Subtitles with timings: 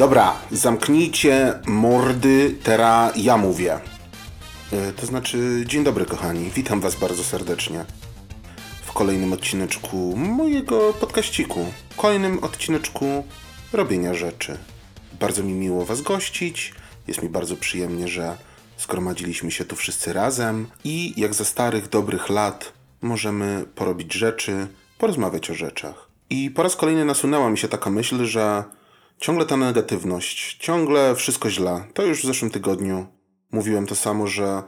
[0.00, 3.80] Dobra, zamknijcie mordy, teraz ja mówię.
[4.72, 7.84] E, to znaczy, dzień dobry kochani, witam was bardzo serdecznie
[8.84, 11.66] w kolejnym odcineczku mojego podkaściku.
[11.96, 13.24] Kolejnym odcineczku
[13.72, 14.58] robienia rzeczy.
[15.20, 16.74] Bardzo mi miło was gościć,
[17.08, 18.36] jest mi bardzo przyjemnie, że
[18.78, 24.66] zgromadziliśmy się tu wszyscy razem i jak za starych, dobrych lat możemy porobić rzeczy,
[24.98, 26.08] porozmawiać o rzeczach.
[26.30, 28.64] I po raz kolejny nasunęła mi się taka myśl, że
[29.20, 31.84] ciągle ta negatywność, ciągle wszystko źle.
[31.94, 33.06] To już w zeszłym tygodniu
[33.52, 34.62] mówiłem to samo, że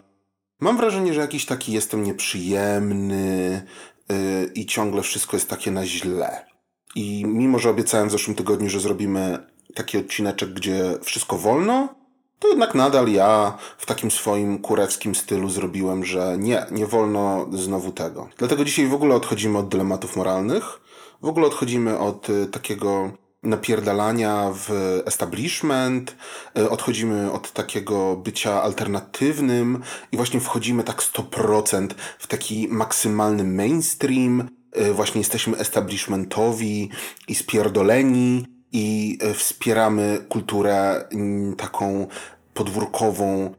[0.60, 3.62] mam wrażenie, że jakiś taki jestem nieprzyjemny
[4.08, 4.16] yy,
[4.54, 6.46] i ciągle wszystko jest takie na źle.
[6.94, 9.38] I mimo, że obiecałem w zeszłym tygodniu, że zrobimy
[9.74, 11.94] taki odcineczek, gdzie wszystko wolno,
[12.38, 17.92] to jednak nadal ja w takim swoim kurewskim stylu zrobiłem, że nie, nie wolno znowu
[17.92, 18.28] tego.
[18.38, 20.80] Dlatego dzisiaj w ogóle odchodzimy od dylematów moralnych,
[21.22, 24.70] w ogóle odchodzimy od y, takiego napierdalania w
[25.06, 26.16] establishment,
[26.58, 34.48] y, odchodzimy od takiego bycia alternatywnym i właśnie wchodzimy tak 100% w taki maksymalny mainstream.
[34.76, 36.90] Y, właśnie jesteśmy establishmentowi
[37.28, 42.06] i spierdoleni i wspieramy kulturę mm, taką
[42.54, 43.54] podwórkową,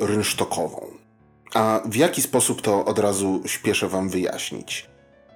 [0.00, 0.86] rynsztokową.
[1.54, 4.89] A w jaki sposób to od razu śpieszę Wam wyjaśnić.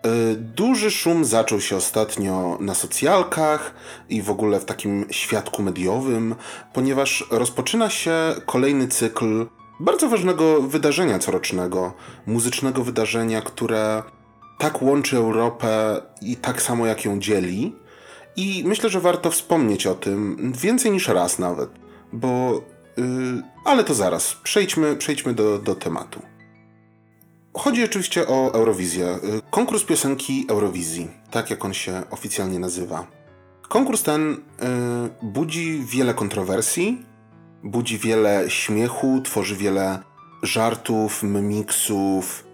[0.04, 3.74] E, duży szum zaczął się ostatnio na socjalkach
[4.08, 6.34] i w ogóle w takim świadku mediowym,
[6.72, 8.12] ponieważ rozpoczyna się
[8.46, 9.46] kolejny cykl
[9.80, 11.92] bardzo ważnego wydarzenia corocznego,
[12.26, 14.02] muzycznego wydarzenia, które
[14.58, 17.76] tak łączy Europę i tak samo jak ją dzieli.
[18.36, 21.70] I myślę, że warto wspomnieć o tym więcej niż raz nawet,
[22.12, 22.62] bo.
[22.96, 26.33] Yy, ale to zaraz, przejdźmy, przejdźmy do, do tematu.
[27.54, 29.18] Chodzi oczywiście o Eurowizję.
[29.50, 33.06] Konkurs piosenki Eurowizji, tak jak on się oficjalnie nazywa.
[33.68, 34.36] Konkurs ten y,
[35.22, 37.02] budzi wiele kontrowersji,
[37.62, 39.98] budzi wiele śmiechu, tworzy wiele
[40.42, 42.44] żartów, memiksów.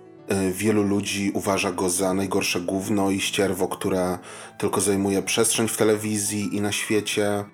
[0.49, 4.19] Y, wielu ludzi uważa go za najgorsze gówno i ścierwo, które
[4.59, 7.44] tylko zajmuje przestrzeń w telewizji i na świecie.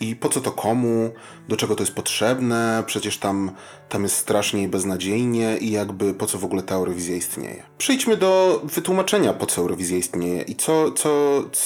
[0.00, 1.10] I po co to komu?
[1.48, 2.82] Do czego to jest potrzebne?
[2.86, 3.50] Przecież tam,
[3.88, 7.62] tam jest strasznie i beznadziejnie i jakby po co w ogóle ta Eurowizja istnieje.
[7.78, 11.60] Przejdźmy do wytłumaczenia, po co Eurowizja istnieje i co, co, z,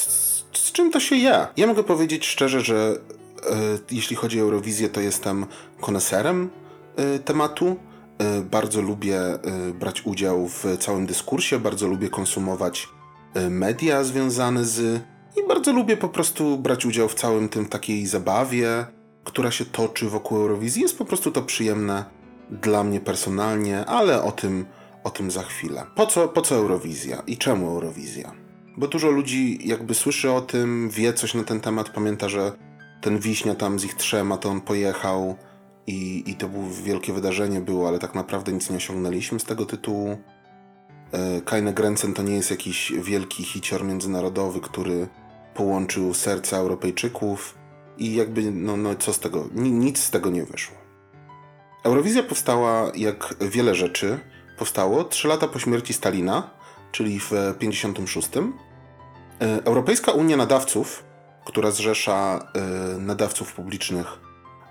[0.52, 1.46] z czym to się je.
[1.56, 3.00] Ja mogę powiedzieć szczerze, że
[3.50, 3.56] e,
[3.90, 5.46] jeśli chodzi o Eurowizję, to jestem
[5.80, 6.50] koneserem
[6.96, 7.76] e, tematu.
[8.18, 9.20] E, bardzo lubię
[9.74, 12.88] brać udział w całym dyskursie, bardzo lubię konsumować
[13.50, 15.02] media związane z
[15.36, 18.86] i bardzo lubię po prostu brać udział w całym tym takiej zabawie,
[19.24, 20.82] która się toczy wokół Eurowizji.
[20.82, 22.04] Jest po prostu to przyjemne
[22.50, 24.66] dla mnie personalnie, ale o tym,
[25.04, 25.86] o tym za chwilę.
[25.94, 28.32] Po co, po co Eurowizja i czemu Eurowizja?
[28.76, 32.52] Bo dużo ludzi jakby słyszy o tym, wie coś na ten temat, pamięta, że
[33.00, 35.36] ten Wiśnia tam z ich trzema, to on pojechał
[35.86, 39.66] i, i to było wielkie wydarzenie było, ale tak naprawdę nic nie osiągnęliśmy z tego
[39.66, 40.18] tytułu.
[41.12, 45.08] E, Kajne Grenzen to nie jest jakiś wielki hicior międzynarodowy, który
[45.54, 47.54] połączył serca Europejczyków
[47.98, 50.76] i jakby, no, no co z tego, nic z tego nie wyszło.
[51.84, 54.18] Eurowizja powstała, jak wiele rzeczy,
[54.58, 56.50] powstało trzy lata po śmierci Stalina,
[56.92, 58.28] czyli w 56.
[58.36, 58.40] E,
[59.64, 61.04] Europejska Unia Nadawców,
[61.44, 64.06] która zrzesza e, nadawców publicznych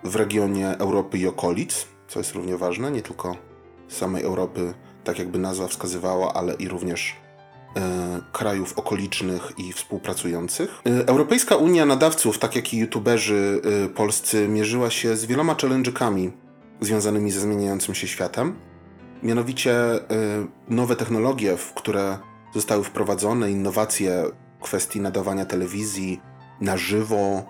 [0.03, 3.35] w regionie Europy i okolic, co jest równie ważne, nie tylko
[3.87, 4.73] samej Europy,
[5.09, 7.15] tak jakby nazwa wskazywała, ale i również
[7.77, 10.81] E, krajów okolicznych i współpracujących.
[10.85, 16.31] E, Europejska Unia Nadawców, tak jak i youtuberzy e, polscy, mierzyła się z wieloma challenge'ami
[16.81, 18.55] związanymi ze zmieniającym się światem.
[19.23, 19.75] Mianowicie
[20.69, 22.17] nowe technologie, które
[22.53, 24.23] zostały wprowadzone, innowacje
[24.59, 26.21] w kwestii nadawania telewizji
[26.61, 27.45] na żywo,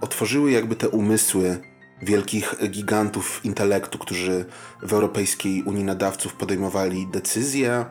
[0.00, 1.58] otworzyły jakby te umysły
[2.02, 4.44] wielkich gigantów intelektu, którzy
[4.82, 7.84] w Europejskiej Unii Nadawców podejmowali decyzje,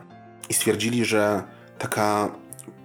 [0.48, 1.42] i stwierdzili, że
[1.78, 2.28] taka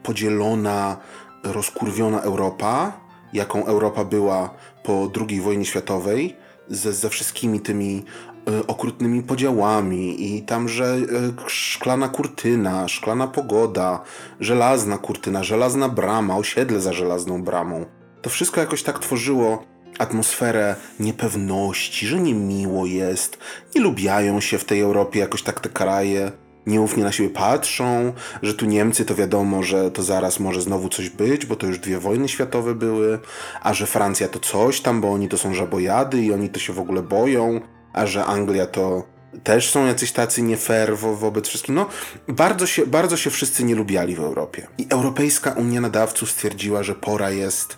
[0.04, 0.98] podzielona,
[1.44, 3.00] rozkurwiona Europa,
[3.34, 4.54] jaką Europa była
[4.84, 6.36] po II wojnie światowej,
[6.70, 8.04] ze, ze wszystkimi tymi
[8.50, 11.04] y, okrutnymi podziałami i tam, że y,
[11.48, 14.04] szklana kurtyna, szklana pogoda,
[14.40, 17.86] żelazna kurtyna, żelazna brama, osiedle za żelazną bramą.
[18.22, 19.64] To wszystko jakoś tak tworzyło
[20.00, 23.38] atmosferę niepewności, że niemiło jest,
[23.76, 26.32] nie lubiają się w tej Europie jakoś tak te kraje
[26.68, 31.10] nieufnie na siebie patrzą, że tu Niemcy to wiadomo, że to zaraz może znowu coś
[31.10, 33.20] być, bo to już dwie wojny światowe były,
[33.62, 36.74] a że Francja to coś tam, bo oni to są żabojady i oni to się
[36.74, 37.62] w ogóle boją,
[37.94, 39.04] a że Anglia to
[39.44, 41.76] też są jacyś tacy nie fair wo wobec wszystkich.
[41.76, 41.86] No,
[42.28, 44.68] bardzo się, bardzo się wszyscy nie lubiali w Europie.
[44.78, 47.78] I Europejska Unia Nadawców stwierdziła, że pora jest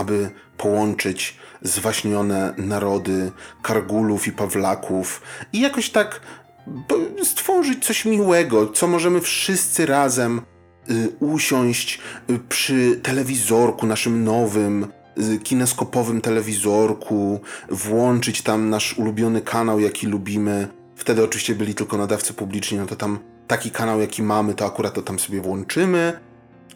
[0.00, 3.32] aby połączyć zwaśnione narody
[3.62, 6.20] Kargulów i Pawlaków i jakoś tak
[7.24, 10.40] stworzyć coś miłego, co możemy wszyscy razem
[10.90, 12.00] y, usiąść
[12.30, 14.86] y, przy telewizorku naszym nowym,
[15.34, 20.68] y, kineskopowym telewizorku, włączyć tam nasz ulubiony kanał, jaki lubimy.
[20.96, 24.94] Wtedy oczywiście byli tylko nadawcy publiczni, no to tam taki kanał, jaki mamy, to akurat
[24.94, 26.20] to tam sobie włączymy.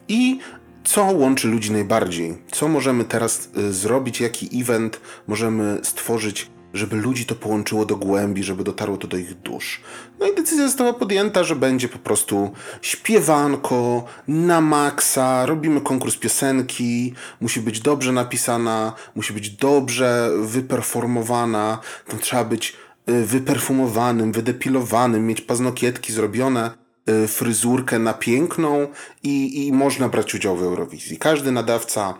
[0.07, 0.39] I
[0.85, 2.37] co łączy ludzi najbardziej?
[2.51, 4.21] Co możemy teraz zrobić?
[4.21, 9.33] Jaki event możemy stworzyć żeby ludzi to połączyło do głębi, żeby dotarło to do ich
[9.33, 9.81] dusz.
[10.19, 12.51] No i decyzja została podjęta, że będzie po prostu
[12.81, 22.19] śpiewanko na maksa, robimy konkurs piosenki, musi być dobrze napisana, musi być dobrze wyperformowana, tam
[22.19, 22.73] trzeba być
[23.09, 26.84] y, wyperfumowanym, wydepilowanym, mieć paznokietki zrobione, y,
[27.27, 28.87] fryzurkę na piękną
[29.23, 31.17] i, i można brać udział w Eurowizji.
[31.17, 32.13] Każdy nadawca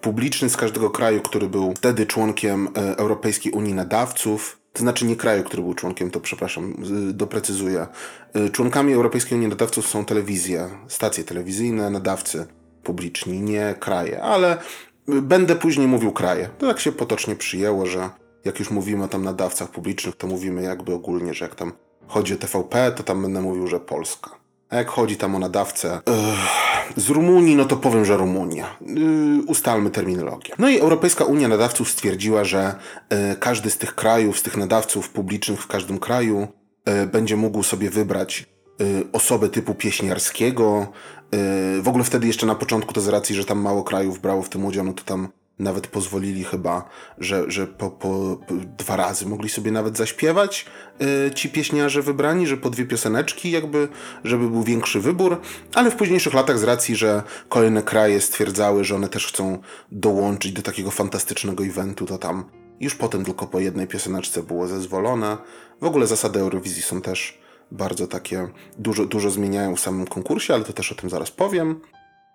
[0.00, 4.58] publiczny z każdego kraju, który był wtedy członkiem e, Europejskiej Unii Nadawców.
[4.72, 6.74] To znaczy nie kraju, który był członkiem, to przepraszam,
[7.12, 7.86] doprecyzuję.
[8.34, 12.46] E, członkami Europejskiej Unii Nadawców są telewizje, stacje telewizyjne, nadawcy
[12.82, 14.58] publiczni, nie kraje, ale
[15.06, 16.48] będę później mówił kraje.
[16.58, 18.10] To tak się potocznie przyjęło, że
[18.44, 21.72] jak już mówimy o tam nadawcach publicznych, to mówimy jakby ogólnie, że jak tam
[22.12, 24.30] chodzi o TVP, to tam będę mówił, że Polska.
[24.70, 26.00] A jak chodzi tam o nadawcę
[26.96, 28.76] z Rumunii, no to powiem, że Rumunia.
[28.80, 30.54] Yy, ustalmy terminologię.
[30.58, 32.74] No i Europejska Unia Nadawców stwierdziła, że
[33.10, 36.48] yy, każdy z tych krajów, z tych nadawców publicznych w każdym kraju
[36.86, 38.46] yy, będzie mógł sobie wybrać
[38.80, 40.86] y, osobę typu pieśniarskiego.
[41.78, 44.42] Y, w ogóle wtedy jeszcze na początku to z racji, że tam mało krajów brało
[44.42, 46.88] w tym udział, no to tam nawet pozwolili chyba,
[47.18, 50.66] że, że po, po, po dwa razy mogli sobie nawet zaśpiewać
[51.00, 53.88] yy, ci pieśniarze wybrani, że po dwie pioseneczki jakby,
[54.24, 55.40] żeby był większy wybór,
[55.74, 59.58] ale w późniejszych latach z racji, że kolejne kraje stwierdzały, że one też chcą
[59.92, 62.44] dołączyć do takiego fantastycznego eventu, to tam
[62.80, 65.36] już potem tylko po jednej pioseneczce było zezwolone.
[65.80, 67.38] W ogóle zasady Eurowizji są też
[67.70, 71.80] bardzo takie, dużo, dużo zmieniają w samym konkursie, ale to też o tym zaraz powiem.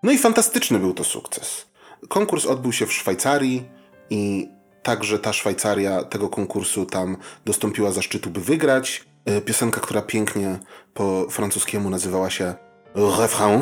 [0.04, 1.66] No i fantastyczny był to sukces.
[2.10, 3.70] Konkurs odbył się w Szwajcarii
[4.10, 4.50] i
[4.84, 9.06] także ta Szwajcaria tego konkursu tam dostąpiła zaszczytu, by wygrać.
[9.26, 10.60] E, piosenka, która pięknie
[10.94, 12.54] po francuskiemu nazywała się
[12.96, 13.62] Refrain,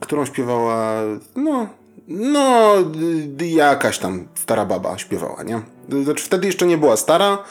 [0.00, 0.92] którą śpiewała,
[1.36, 1.68] no,
[2.08, 2.74] no,
[3.38, 5.60] jakaś tam stara baba śpiewała, nie?
[6.04, 7.44] Znaczy wtedy jeszcze nie była stara,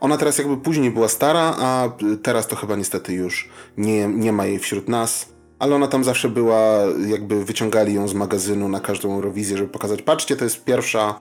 [0.00, 1.88] ona teraz jakby później była stara, a
[2.22, 5.26] teraz to chyba niestety już nie, nie ma jej wśród nas
[5.58, 10.02] ale ona tam zawsze była, jakby wyciągali ją z magazynu na każdą Eurowizję, żeby pokazać,
[10.02, 11.20] patrzcie, to jest pierwsza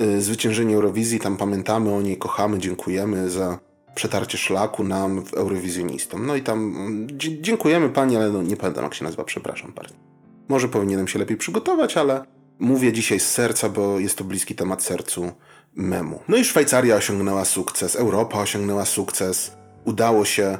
[0.00, 3.58] y, zwyciężenie Eurowizji, tam pamiętamy o niej, kochamy, dziękujemy za
[3.94, 6.26] przetarcie szlaku nam, eurowizjonistom.
[6.26, 6.76] No i tam
[7.40, 9.94] dziękujemy pani, ale no, nie pamiętam jak się nazywa, przepraszam bardzo.
[10.48, 12.24] Może powinienem się lepiej przygotować, ale
[12.58, 15.32] mówię dzisiaj z serca, bo jest to bliski temat sercu
[15.74, 16.20] memu.
[16.28, 20.58] No i Szwajcaria osiągnęła sukces, Europa osiągnęła sukces, udało się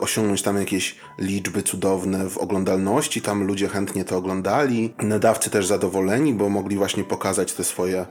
[0.00, 4.94] osiągnąć tam jakieś liczby cudowne w oglądalności, tam ludzie chętnie to oglądali.
[5.02, 8.06] Nadawcy też zadowoleni, bo mogli właśnie pokazać te swoje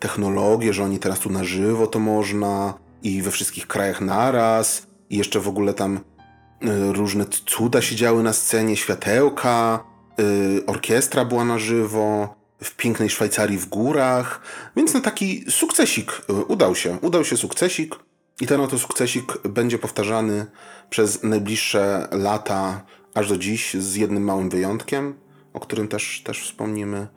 [0.00, 4.86] technologie, że oni teraz tu na żywo to można i we wszystkich krajach naraz.
[5.10, 9.84] I jeszcze w ogóle tam y, różne cuda się działy na scenie, światełka,
[10.20, 14.40] y, orkiestra była na żywo, w pięknej Szwajcarii w górach,
[14.76, 17.96] więc na taki sukcesik udał się, udał się sukcesik.
[18.40, 20.46] I ten oto sukcesik będzie powtarzany
[20.90, 25.14] przez najbliższe lata, aż do dziś, z jednym małym wyjątkiem,
[25.52, 27.08] o którym też, też wspomnimy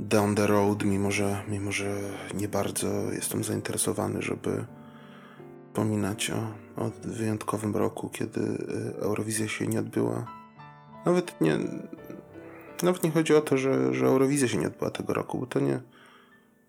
[0.00, 2.00] down the road, mimo że, mimo że
[2.34, 4.64] nie bardzo jestem zainteresowany, żeby
[5.74, 6.38] wspominać o,
[6.84, 10.26] o wyjątkowym roku, kiedy y, Eurowizja się nie odbyła.
[11.06, 11.58] Nawet nie,
[12.82, 15.60] nawet nie chodzi o to, że, że Eurowizja się nie odbyła tego roku, bo to
[15.60, 15.80] nie,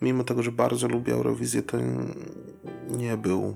[0.02, 1.78] mimo tego, że bardzo lubię Eurowizję, to
[2.90, 3.56] nie był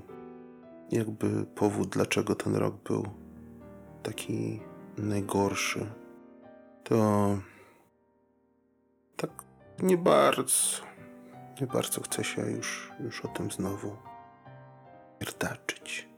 [0.92, 3.08] jakby powód, dlaczego ten rok był
[4.04, 4.60] taki
[4.98, 5.86] najgorszy.
[6.84, 7.38] To
[9.16, 9.30] tak
[9.82, 10.82] nie bardzo,
[11.62, 13.96] nie bardzo chcę się już, już o tym znowu
[15.20, 16.10] pierdaczyć.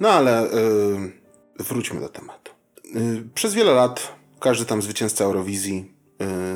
[0.00, 2.52] No ale yy, wróćmy do tematu.
[2.94, 5.93] Yy, przez wiele lat każdy tam zwycięzca Eurowizji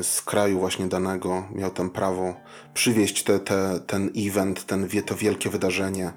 [0.01, 2.33] z kraju właśnie danego miał tam prawo
[2.73, 6.13] przywieźć te, te, ten event, ten, to wielkie wydarzenie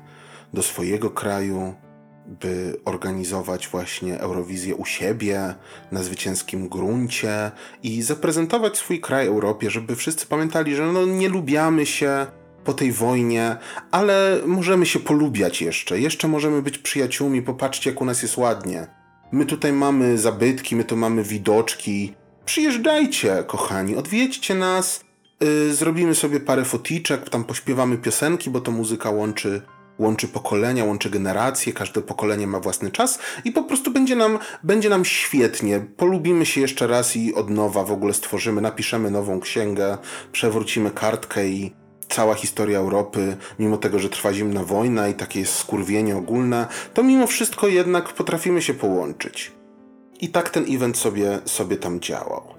[0.53, 1.75] do swojego kraju,
[2.27, 5.55] by organizować właśnie Eurowizję u siebie,
[5.93, 7.51] na zwycięskim gruncie
[7.83, 12.27] i zaprezentować swój kraj Europie, żeby wszyscy pamiętali, że no nie lubiamy się
[12.65, 13.57] po tej wojnie,
[13.91, 18.87] ale możemy się polubiać jeszcze, jeszcze możemy być przyjaciółmi, popatrzcie jak u nas jest ładnie.
[19.33, 25.05] My tutaj mamy zabytki, my tu mamy widoczki, Przyjeżdżajcie, kochani, odwiedźcie nas
[25.43, 29.63] Yy, zrobimy sobie parę foticzek, tam pośpiewamy piosenki, bo to muzyka łączy,
[29.99, 34.89] łączy pokolenia, łączy generacje, każde pokolenie ma własny czas i po prostu będzie nam, będzie
[34.89, 35.81] nam świetnie.
[35.97, 39.99] Polubimy się jeszcze raz i od nowa w ogóle stworzymy, napiszemy nową księgę,
[40.33, 41.73] przewrócimy kartkę i
[42.09, 47.03] cała historia Europy, mimo tego, że trwa zimna wojna i takie jest skurwienie ogólne, to
[47.03, 49.62] mimo wszystko jednak potrafimy się połączyć.
[50.23, 52.55] I tak ten event sobie, sobie tam działał.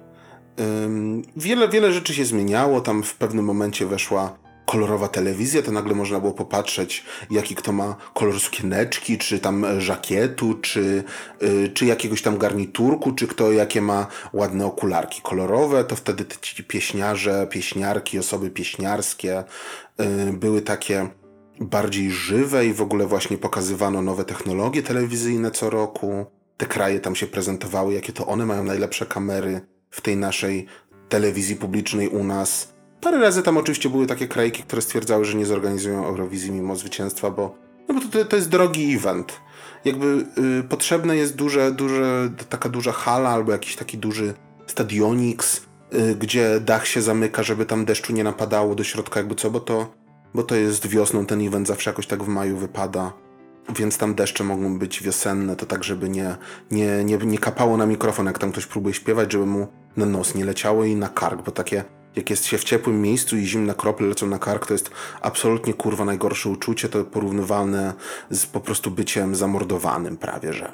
[0.60, 2.80] Ym, wiele, wiele rzeczy się zmieniało.
[2.80, 7.96] Tam w pewnym momencie weszła kolorowa telewizja, to nagle można było popatrzeć, jaki kto ma
[8.14, 11.04] kolor sukieneczki, czy tam żakietu, czy,
[11.40, 16.64] yy, czy jakiegoś tam garniturku, czy kto jakie ma ładne okularki kolorowe, to wtedy ci
[16.64, 19.44] pieśniarze, pieśniarki, osoby pieśniarskie
[19.98, 21.08] yy, były takie
[21.60, 26.26] bardziej żywe i w ogóle właśnie pokazywano nowe technologie telewizyjne co roku.
[26.56, 30.66] Te kraje tam się prezentowały, jakie to one mają najlepsze kamery w tej naszej
[31.08, 35.46] telewizji publicznej u nas Parę razy tam oczywiście były takie krajki, które stwierdzały, że nie
[35.46, 37.58] zorganizują Eurowizji mimo zwycięstwa, bo,
[37.88, 39.40] no bo to, to jest drogi event.
[39.84, 40.26] Jakby
[40.60, 44.34] y, potrzebna jest duże, duże, taka duża hala albo jakiś taki duży
[44.66, 45.62] stadionix,
[45.94, 49.60] y, gdzie dach się zamyka, żeby tam deszczu nie napadało do środka, jakby co, bo
[49.60, 49.94] to,
[50.34, 53.12] bo to jest wiosną, ten event zawsze jakoś tak w maju wypada.
[53.68, 56.36] Więc tam deszcze mogą być wiosenne, to tak, żeby nie,
[56.70, 60.34] nie, nie, nie kapało na mikrofon, jak tam ktoś próbuje śpiewać, żeby mu na nos
[60.34, 61.84] nie leciało i na kark, bo takie
[62.16, 64.90] jak jest się w ciepłym miejscu i zimne krople lecą na kark, to jest
[65.20, 67.94] absolutnie kurwa najgorsze uczucie, to porównywalne
[68.30, 70.72] z po prostu byciem zamordowanym prawie, że.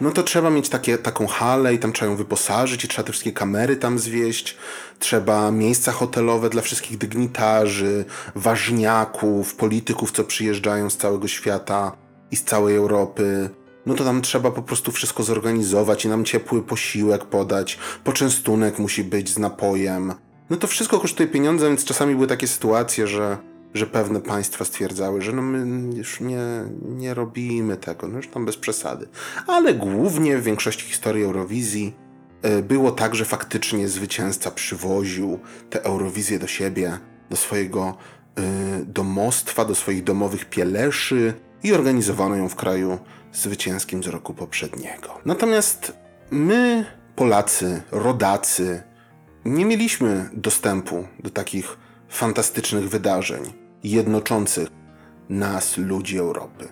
[0.00, 3.12] No to trzeba mieć takie, taką halę i tam trzeba ją wyposażyć i trzeba te
[3.12, 4.56] wszystkie kamery tam zwieść,
[4.98, 8.04] trzeba miejsca hotelowe dla wszystkich dygnitarzy,
[8.34, 11.92] ważniaków, polityków, co przyjeżdżają z całego świata
[12.30, 13.50] i z całej Europy.
[13.86, 19.04] No to tam trzeba po prostu wszystko zorganizować i nam ciepły posiłek podać, poczęstunek musi
[19.04, 20.14] być z napojem,
[20.50, 23.38] no to wszystko kosztuje pieniądze, więc czasami były takie sytuacje, że,
[23.74, 26.40] że pewne państwa stwierdzały, że no my już nie,
[26.82, 29.08] nie robimy tego, no już tam bez przesady.
[29.46, 31.94] Ale głównie w większości historii Eurowizji
[32.42, 35.38] e, było tak, że faktycznie zwycięzca przywoził
[35.70, 36.98] tę Eurowizję do siebie,
[37.30, 37.96] do swojego
[38.38, 38.42] y,
[38.86, 42.98] domostwa, do swoich domowych pieleszy i organizowano ją w kraju
[43.32, 45.18] zwycięskim z roku poprzedniego.
[45.24, 45.92] Natomiast
[46.30, 46.86] my,
[47.16, 48.82] Polacy, rodacy,
[49.44, 53.42] nie mieliśmy dostępu do takich fantastycznych wydarzeń
[53.84, 54.68] jednoczących
[55.28, 56.68] nas, ludzi Europy.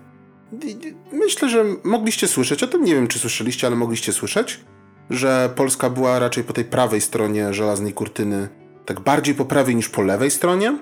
[1.13, 4.61] Myślę, że mogliście słyszeć o tym, nie wiem czy słyszeliście, ale mogliście słyszeć,
[5.11, 8.49] że Polska była raczej po tej prawej stronie żelaznej kurtyny,
[8.87, 10.79] tak bardziej po prawej niż po lewej stronie.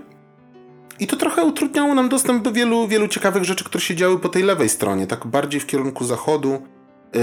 [1.01, 4.29] I to trochę utrudniało nam dostęp do wielu, wielu ciekawych rzeczy, które się działy po
[4.29, 6.63] tej lewej stronie, tak bardziej w kierunku zachodu,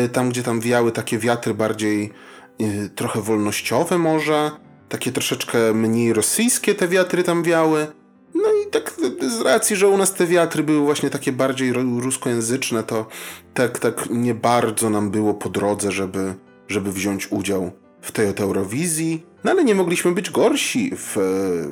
[0.06, 2.14] y, tam gdzie tam wijały takie wiatry bardziej
[2.62, 4.52] Y, trochę wolnościowe może,
[4.90, 7.88] takie troszeczkę mniej rosyjskie te wiatry tam wiały.
[8.36, 8.94] No i tak
[9.40, 13.06] z racji, że u nas te wiatry były właśnie takie bardziej ruskojęzyczne, to
[13.54, 16.34] tak, tak nie bardzo nam było po drodze, żeby,
[16.68, 19.26] żeby wziąć udział w tej Eurowizji.
[19.44, 20.92] No ale nie mogliśmy być gorsi.
[20.96, 21.18] W,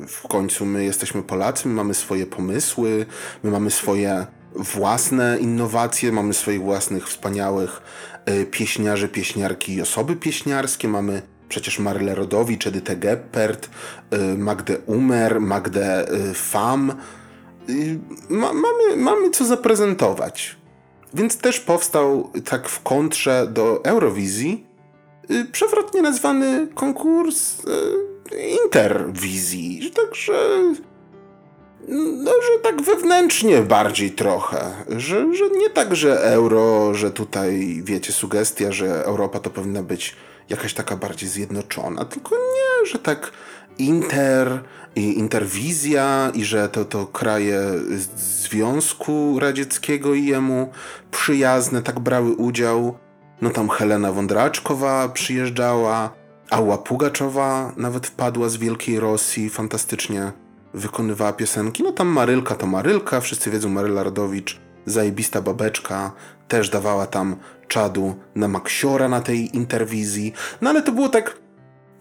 [0.08, 3.06] w końcu my jesteśmy Polacy, my mamy swoje pomysły,
[3.42, 7.82] my mamy swoje własne innowacje, mamy swoich własnych wspaniałych
[8.26, 10.88] E, pieśniarze, pieśniarki i osoby pieśniarskie.
[10.88, 13.70] Mamy przecież Marle Rodowicz, Edytę Geppert,
[14.10, 16.92] e, Magdę Umer, Magdę Fam.
[18.28, 20.56] Ma, mamy, mamy co zaprezentować.
[21.14, 24.66] Więc też powstał tak w kontrze do Eurowizji
[25.52, 27.62] przewrotnie nazwany konkurs
[28.64, 29.92] Interwizji.
[29.94, 30.32] Także
[31.88, 34.70] no, że tak wewnętrznie bardziej trochę.
[34.88, 40.16] Że, że nie tak, że euro, że tutaj, wiecie, sugestia, że Europa to powinna być
[40.48, 43.30] jakaś taka bardziej zjednoczona, tylko nie, że tak
[43.78, 44.60] inter
[44.96, 47.60] i interwizja i że to, to kraje
[48.16, 50.70] Związku Radzieckiego i jemu
[51.10, 52.98] przyjazne tak brały udział.
[53.42, 56.10] No tam Helena Wądraczkowa przyjeżdżała,
[56.50, 60.32] Ała Pugaczowa nawet wpadła z Wielkiej Rosji, fantastycznie
[60.74, 61.82] wykonywała piosenki.
[61.82, 66.12] No tam Marylka to Marylka, wszyscy wiedzą Maryla Rodowicz, zajebista babeczka,
[66.48, 67.36] też dawała tam
[67.68, 70.32] czadu na Maksiora na tej interwizji.
[70.60, 71.38] No ale to było tak,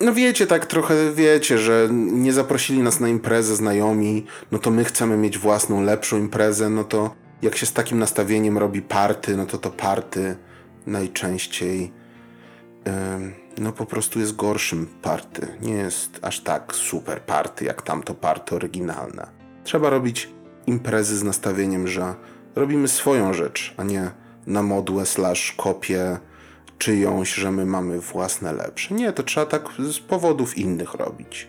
[0.01, 4.83] no wiecie, tak trochę wiecie, że nie zaprosili nas na imprezę znajomi, no to my
[4.83, 9.45] chcemy mieć własną, lepszą imprezę, no to jak się z takim nastawieniem robi party, no
[9.45, 10.35] to to party
[10.87, 11.91] najczęściej
[13.57, 15.47] no po prostu jest gorszym party.
[15.61, 19.27] Nie jest aż tak super party jak tamto party oryginalne.
[19.63, 20.29] Trzeba robić
[20.67, 22.15] imprezy z nastawieniem, że
[22.55, 24.11] robimy swoją rzecz, a nie
[24.47, 26.17] na modłę slash kopię
[26.77, 28.95] czyjąś, że my mamy własne lepsze.
[28.95, 31.47] Nie, to trzeba tak z powodów innych robić.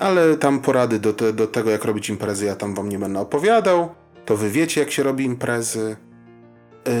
[0.00, 3.20] Ale tam porady do, te, do tego, jak robić imprezy, ja tam wam nie będę
[3.20, 3.94] opowiadał.
[4.24, 5.96] To wy wiecie, jak się robi imprezy.
[6.86, 6.92] Yy,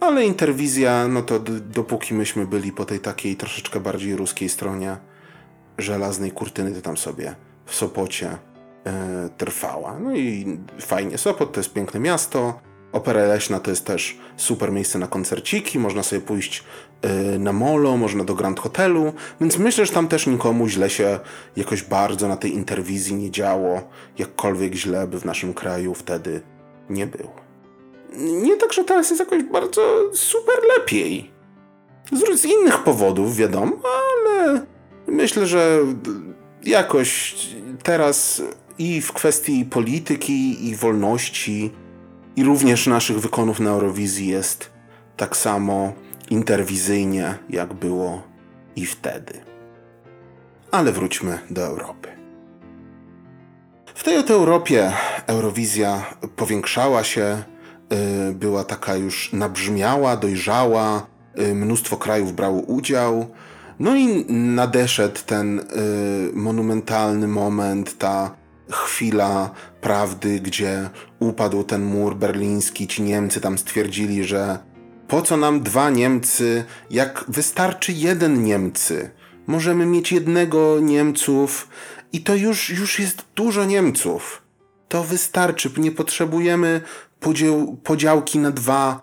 [0.00, 4.96] ale interwizja, no to dopóki myśmy byli po tej takiej troszeczkę bardziej ruskiej stronie
[5.78, 7.34] żelaznej kurtyny, to tam sobie
[7.66, 8.26] w Sopocie
[8.84, 8.92] yy,
[9.36, 9.98] trwała.
[9.98, 11.18] No i fajnie.
[11.18, 12.60] Sopot to jest piękne miasto.
[12.92, 16.64] Opera Leśna to jest też super miejsce na koncerciki, można sobie pójść
[17.02, 21.18] yy, na molo, można do Grand Hotelu, więc myślę, że tam też nikomu źle się
[21.56, 23.82] jakoś bardzo na tej interwizji nie działo,
[24.18, 26.42] jakkolwiek źle by w naszym kraju wtedy
[26.90, 27.43] nie było.
[28.18, 31.30] Nie tak, że teraz jest jakoś bardzo super lepiej.
[32.12, 34.66] Z, z innych powodów, wiadomo, ale
[35.06, 35.78] myślę, że
[36.64, 37.36] jakoś
[37.82, 38.42] teraz
[38.78, 41.70] i w kwestii polityki i wolności
[42.36, 44.70] i również naszych wykonów na Eurowizji jest
[45.16, 45.92] tak samo
[46.30, 48.22] interwizyjnie, jak było
[48.76, 49.40] i wtedy.
[50.70, 52.08] Ale wróćmy do Europy.
[53.94, 54.92] W tej oto Europie
[55.26, 57.42] Eurowizja powiększała się,
[58.34, 61.06] była taka już nabrzmiała, dojrzała,
[61.38, 63.26] y, mnóstwo krajów brało udział.
[63.78, 65.64] No i nadeszedł ten y,
[66.32, 68.36] monumentalny moment, ta
[68.70, 69.50] chwila
[69.80, 74.58] prawdy, gdzie upadł ten mur berliński, ci Niemcy tam stwierdzili, że
[75.08, 79.10] po co nam dwa Niemcy, jak wystarczy jeden Niemcy.
[79.46, 81.68] Możemy mieć jednego Niemców
[82.12, 84.42] i to już, już jest dużo Niemców.
[84.88, 86.80] To wystarczy, nie potrzebujemy
[87.24, 89.00] podział, podziałki na dwa.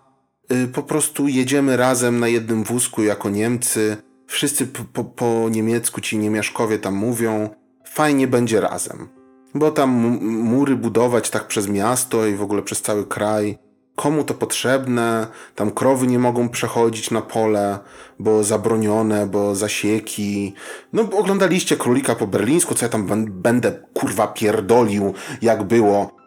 [0.51, 3.97] Y, po prostu jedziemy razem na jednym wózku jako Niemcy.
[4.27, 7.49] Wszyscy po, po, po niemiecku ci niemiaszkowie tam mówią.
[7.85, 9.09] Fajnie będzie razem.
[9.55, 9.89] Bo tam
[10.21, 13.57] mury budować tak przez miasto i w ogóle przez cały kraj.
[13.95, 15.27] Komu to potrzebne?
[15.55, 17.79] Tam krowy nie mogą przechodzić na pole,
[18.19, 20.53] bo zabronione, bo zasieki.
[20.93, 26.20] No, oglądaliście królika po berlińsku, co ja tam będę kurwa pierdolił, jak było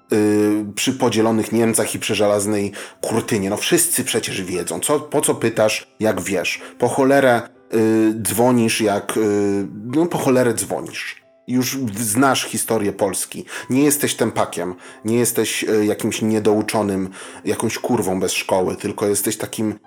[0.74, 3.50] przy podzielonych Niemcach i przy żelaznej kurtynie.
[3.50, 4.80] No, wszyscy przecież wiedzą.
[4.80, 6.60] Co, po co pytasz, jak wiesz?
[6.78, 9.16] Po cholerę yy, dzwonisz, jak.
[9.16, 13.44] Yy, no, po cholerę dzwonisz już znasz historię Polski.
[13.70, 17.08] Nie jesteś tempakiem, nie jesteś e, jakimś niedouczonym,
[17.44, 19.78] jakąś kurwą bez szkoły, tylko jesteś takim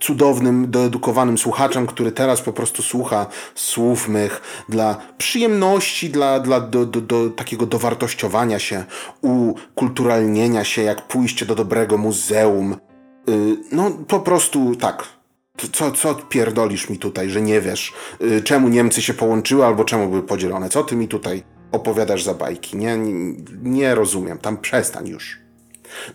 [0.00, 6.86] cudownym, doedukowanym słuchaczem, który teraz po prostu słucha słów mych dla przyjemności, dla, dla do,
[6.86, 8.84] do, do takiego dowartościowania się,
[9.20, 12.76] ukulturalnienia się, jak pójście do dobrego muzeum.
[13.28, 15.04] Y, no po prostu tak,
[15.72, 20.08] co, co pierdolisz mi tutaj, że nie wiesz, yy, czemu Niemcy się połączyły albo czemu
[20.08, 20.68] były podzielone?
[20.68, 22.76] Co ty mi tutaj opowiadasz za bajki?
[22.76, 25.38] Nie, nie, nie rozumiem, tam przestań już.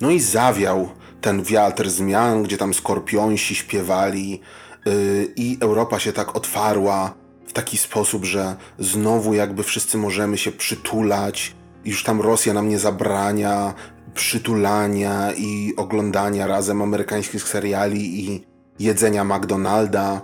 [0.02, 0.90] No i zawiał
[1.22, 4.42] ten wiatr zmian, gdzie tam skorpionsi śpiewali
[4.86, 7.14] yy, i Europa się tak otwarła
[7.48, 11.56] w taki sposób, że znowu jakby wszyscy możemy się przytulać.
[11.86, 13.74] Już tam Rosja nam nie zabrania
[14.14, 18.47] przytulania i oglądania razem amerykańskich seriali i
[18.80, 20.22] jedzenia McDonalda.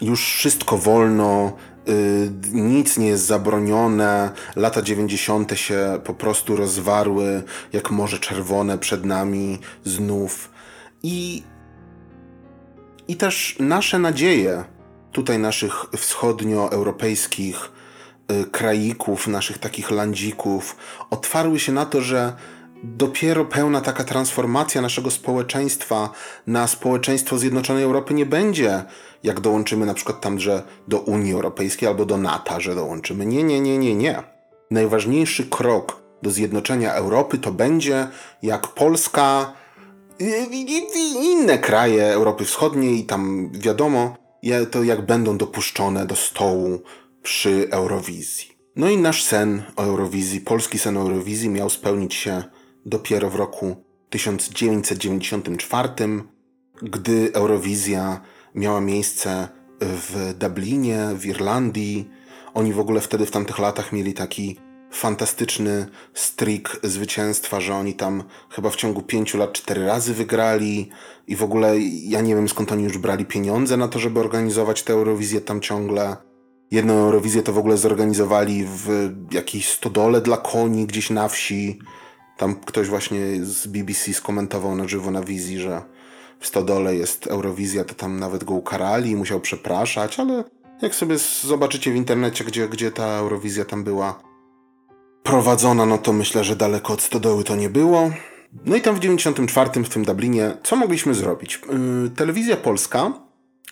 [0.00, 1.52] Już wszystko wolno,
[1.86, 4.30] yy, nic nie jest zabronione.
[4.56, 5.58] Lata 90.
[5.58, 10.50] się po prostu rozwarły jak Morze Czerwone przed nami znów.
[11.02, 11.42] I,
[13.08, 14.64] i też nasze nadzieje,
[15.12, 17.70] tutaj naszych wschodnioeuropejskich
[18.28, 20.76] yy, kraików, naszych takich landzików,
[21.10, 22.32] otwarły się na to, że
[22.82, 26.10] dopiero pełna taka transformacja naszego społeczeństwa
[26.46, 28.84] na społeczeństwo Zjednoczonej Europy nie będzie,
[29.22, 33.26] jak dołączymy na przykład tam, że do Unii Europejskiej albo do NATO, że dołączymy.
[33.26, 34.22] Nie, nie, nie, nie, nie.
[34.70, 38.08] Najważniejszy krok do zjednoczenia Europy to będzie,
[38.42, 39.52] jak Polska
[40.50, 40.76] i
[41.22, 44.16] inne kraje Europy Wschodniej, tam wiadomo,
[44.70, 46.82] to jak będą dopuszczone do stołu
[47.22, 48.50] przy Eurowizji.
[48.76, 52.42] No i nasz sen o Eurowizji, polski sen o Eurowizji miał spełnić się
[52.86, 53.76] dopiero w roku
[54.10, 55.88] 1994,
[56.82, 58.20] gdy Eurowizja
[58.54, 59.48] miała miejsce
[59.80, 62.10] w Dublinie, w Irlandii.
[62.54, 64.58] Oni w ogóle wtedy w tamtych latach mieli taki
[64.90, 70.90] fantastyczny streak zwycięstwa, że oni tam chyba w ciągu pięciu lat cztery razy wygrali
[71.26, 74.82] i w ogóle ja nie wiem skąd oni już brali pieniądze na to, żeby organizować
[74.82, 76.16] tę Eurowizję tam ciągle.
[76.70, 81.78] Jedną Eurowizję to w ogóle zorganizowali w jakiejś stodole dla koni gdzieś na wsi.
[82.40, 85.82] Tam ktoś właśnie z BBC skomentował na żywo na wizji, że
[86.38, 90.44] w Stodole jest Eurowizja, to tam nawet go ukarali i musiał przepraszać, ale
[90.82, 94.20] jak sobie zobaczycie w internecie, gdzie, gdzie ta Eurowizja tam była
[95.22, 98.10] prowadzona, no to myślę, że daleko od Stodoły to nie było.
[98.66, 101.60] No i tam w 94 w tym Dublinie, co mogliśmy zrobić?
[102.04, 103.12] Yy, telewizja polska,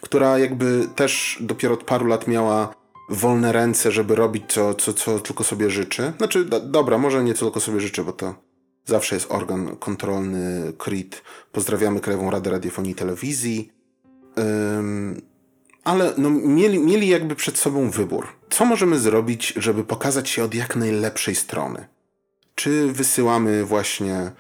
[0.01, 2.75] która jakby też dopiero od paru lat miała
[3.09, 6.13] wolne ręce, żeby robić co, co, co tylko sobie życzy.
[6.19, 8.48] Znaczy, do, dobra, może nie co tylko sobie życzy, bo to
[8.89, 11.23] zawsze jest organ kontrolny KRIT.
[11.53, 13.73] Pozdrawiamy Krajową Radę Radiofonii i Telewizji.
[15.85, 18.27] Ale no, mieli, mieli jakby przed sobą wybór.
[18.51, 21.87] Co możemy zrobić, żeby pokazać się od jak najlepszej strony?
[22.55, 24.33] Czy wysyłamy właśnie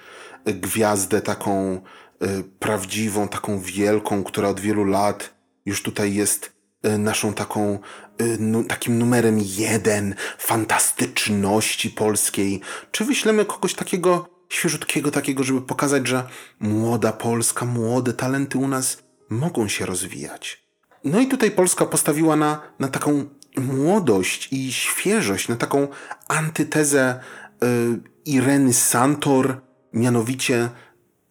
[0.44, 1.80] gwiazdę taką
[2.22, 5.34] y, prawdziwą, taką wielką, która od wielu lat
[5.66, 6.52] już tutaj jest
[6.86, 7.78] y, naszą taką,
[8.22, 12.60] y, takim numerem jeden fantastyczności polskiej?
[12.92, 16.28] Czy wyślemy kogoś takiego świeżutkiego, takiego, żeby pokazać, że
[16.60, 20.68] młoda Polska, młode talenty u nas mogą się rozwijać?
[21.04, 23.24] No i tutaj Polska postawiła na, na taką
[23.56, 25.88] młodość i świeżość, na taką
[26.28, 27.20] antytezę
[27.62, 29.60] y, Ireny Santor,
[29.92, 30.68] mianowicie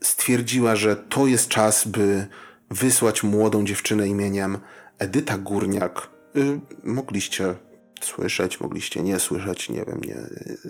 [0.02, 2.28] stwierdziła, że to jest czas, by
[2.72, 4.58] wysłać młodą dziewczynę imieniem
[5.00, 6.10] Edyta Górniak.
[6.36, 7.56] Y, mogliście
[8.06, 10.18] słyszeć, mogliście nie słyszeć, nie wiem, nie,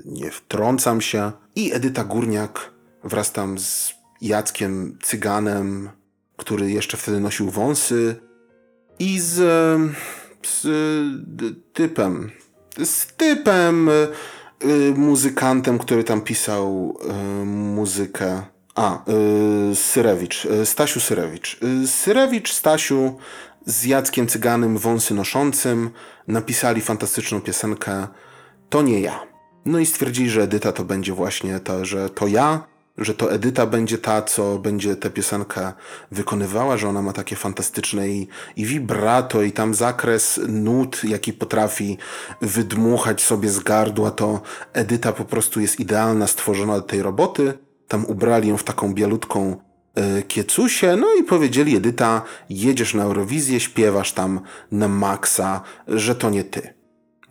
[0.05, 1.31] nie wtrącam się.
[1.55, 2.71] I Edyta Górniak
[3.03, 5.89] wraz tam z Jackiem Cyganem,
[6.37, 8.15] który jeszcze wtedy nosił wąsy,
[8.99, 9.35] i z,
[10.43, 10.67] z
[11.73, 12.31] typem,
[12.85, 16.97] z typem, y, muzykantem, który tam pisał
[17.41, 18.41] y, muzykę.
[18.75, 19.03] A,
[19.71, 21.59] y, Syrewicz, Stasiu Syrewicz.
[21.85, 23.17] Syrewicz, Stasiu
[23.67, 25.89] z Jackiem Cyganem, wąsy noszącym,
[26.27, 28.07] napisali fantastyczną piosenkę
[28.69, 29.19] To nie ja.
[29.65, 32.63] No i stwierdzili, że Edyta to będzie właśnie to, że to ja,
[32.97, 35.73] że to Edyta będzie ta, co będzie tę piosenkę
[36.11, 41.97] wykonywała, że ona ma takie fantastyczne i, i vibrato, i tam zakres nut, jaki potrafi
[42.41, 44.41] wydmuchać sobie z gardła, to
[44.73, 47.53] Edyta po prostu jest idealna, stworzona do tej roboty.
[47.87, 49.66] Tam ubrali ją w taką bielutką
[50.27, 54.39] kiecusie, no i powiedzieli Edyta, jedziesz na Eurowizję, śpiewasz tam
[54.71, 56.73] na maksa, że to nie ty.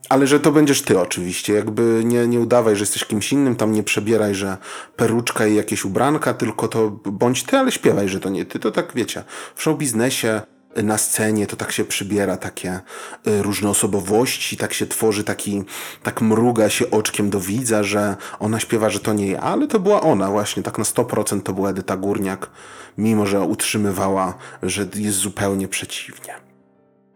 [0.09, 3.73] Ale że to będziesz ty oczywiście, jakby nie, nie udawaj, że jesteś kimś innym, tam
[3.73, 4.57] nie przebieraj, że
[4.97, 8.59] peruczka i jakieś ubranka, tylko to bądź ty, ale śpiewaj, że to nie ty.
[8.59, 9.25] To tak wiecie,
[9.55, 10.41] w show biznesie
[10.83, 12.81] na scenie to tak się przybiera takie
[13.27, 15.65] y, różne osobowości, tak się tworzy taki,
[16.03, 19.81] tak mruga się oczkiem do widza, że ona śpiewa, że to nie ja, ale to
[19.81, 22.51] była ona właśnie, tak na 100% to była Edyta Górniak,
[22.99, 26.46] mimo że utrzymywała, że jest zupełnie przeciwnie.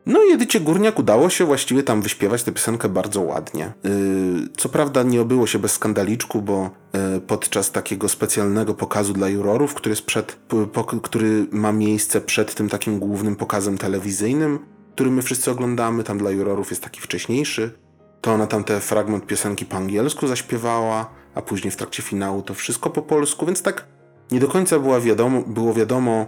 [0.07, 3.73] No i Edycie Górniak udało się właściwie tam wyśpiewać tę piosenkę bardzo ładnie.
[3.85, 9.29] Yy, co prawda nie obyło się bez skandaliczku, bo yy, podczas takiego specjalnego pokazu dla
[9.29, 10.39] jurorów, który, jest przed,
[11.03, 14.59] który ma miejsce przed tym takim głównym pokazem telewizyjnym,
[14.95, 17.71] który my wszyscy oglądamy, tam dla jurorów jest taki wcześniejszy,
[18.21, 22.55] to ona tam ten fragment piosenki po angielsku zaśpiewała, a później w trakcie finału to
[22.55, 23.87] wszystko po polsku, więc tak
[24.31, 26.27] nie do końca była wiadomo, było wiadomo,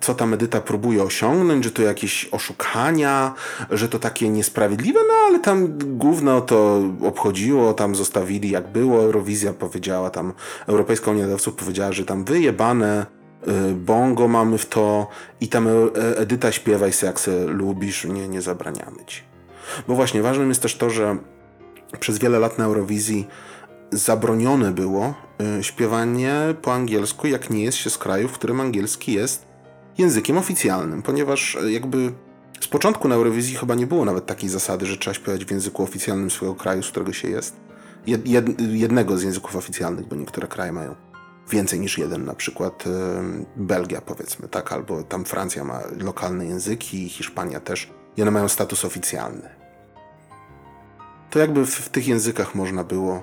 [0.00, 3.34] co ta Edyta próbuje osiągnąć, że to jakieś oszukania,
[3.70, 9.52] że to takie niesprawiedliwe, no ale tam główno to obchodziło, tam zostawili jak było, Eurowizja
[9.52, 10.32] powiedziała, tam
[10.66, 13.06] Europejska Unia Nadawców powiedziała, że tam wyjebane,
[13.48, 15.08] y, bongo mamy w to
[15.40, 19.22] i tam e, Edyta śpiewaj se jak se lubisz, nie, nie zabraniamy ci.
[19.88, 21.16] Bo właśnie ważnym jest też to, że
[22.00, 23.26] przez wiele lat na Eurowizji
[23.92, 25.14] zabronione było
[25.58, 29.45] y, śpiewanie po angielsku, jak nie jest się z kraju, w którym angielski jest
[29.98, 32.12] językiem oficjalnym, ponieważ e, jakby
[32.60, 35.82] z początku na Eurowizji chyba nie było nawet takiej zasady, że trzeba śpiewać w języku
[35.82, 37.56] oficjalnym swojego kraju, z którego się jest.
[38.06, 40.94] Jed, jed, jednego z języków oficjalnych, bo niektóre kraje mają
[41.50, 42.90] więcej niż jeden, na przykład e,
[43.56, 48.84] Belgia powiedzmy, tak, albo tam Francja ma lokalne języki, Hiszpania też i one mają status
[48.84, 49.48] oficjalny.
[51.30, 53.22] To jakby w, w tych językach można było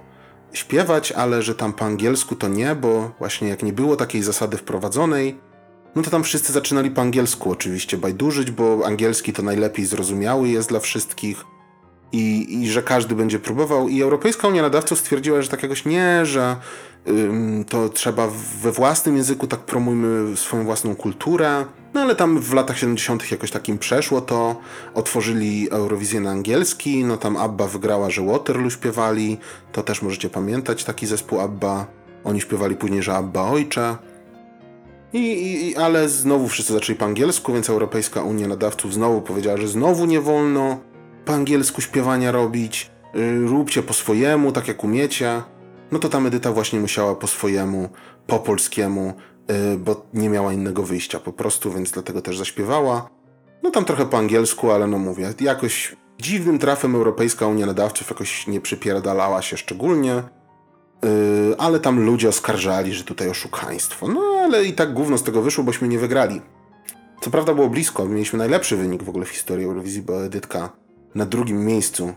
[0.54, 4.58] śpiewać, ale że tam po angielsku to nie, bo właśnie jak nie było takiej zasady
[4.58, 5.40] wprowadzonej,
[5.96, 10.70] no to tam wszyscy zaczynali po angielsku oczywiście bajdurzyć, bo angielski to najlepiej zrozumiały jest
[10.70, 11.46] dla wszystkich
[12.14, 13.90] i, i że każdy będzie próbował.
[13.90, 16.56] I Europejska Unia Nadawców stwierdziła, że tak jakoś nie, że
[17.08, 18.28] ym, to trzeba
[18.62, 21.66] we własnym języku tak promujmy swoją własną kulturę.
[21.94, 23.32] No ale tam w latach 70.
[23.32, 24.56] jakoś takim przeszło to.
[24.94, 29.38] Otworzyli Eurowizję na angielski, no tam Abba wygrała, że Waterloo śpiewali.
[29.72, 31.88] To też możecie pamiętać, taki zespół Abba.
[32.24, 33.98] Oni śpiewali później, że Abba Ojcze.
[35.14, 35.20] I,
[35.70, 40.06] i, ale znowu wszyscy zaczęli po angielsku, więc Europejska Unia Nadawców znowu powiedziała, że znowu
[40.06, 40.80] nie wolno
[41.26, 45.42] po angielsku śpiewania robić, yy, róbcie po swojemu, tak jak umiecie.
[45.92, 47.90] No to ta Edyta właśnie musiała po swojemu,
[48.28, 49.14] po polskiemu,
[49.48, 53.10] yy, bo nie miała innego wyjścia po prostu, więc dlatego też zaśpiewała.
[53.64, 58.48] No tam trochę po angielsku, ale no mówię, jakoś dziwnym trafem Europejska Unia Nadawców jakoś
[58.48, 60.24] nie przypierdalała się szczególnie.
[61.04, 64.08] Yy, ale tam ludzie oskarżali, że tutaj oszukaństwo.
[64.08, 66.42] No ale i tak gówno z tego wyszło, bośmy nie wygrali.
[67.22, 70.70] Co prawda było blisko, mieliśmy najlepszy wynik w ogóle w historii Eurowizji, bo Edytka
[71.16, 72.14] na drugim miejscu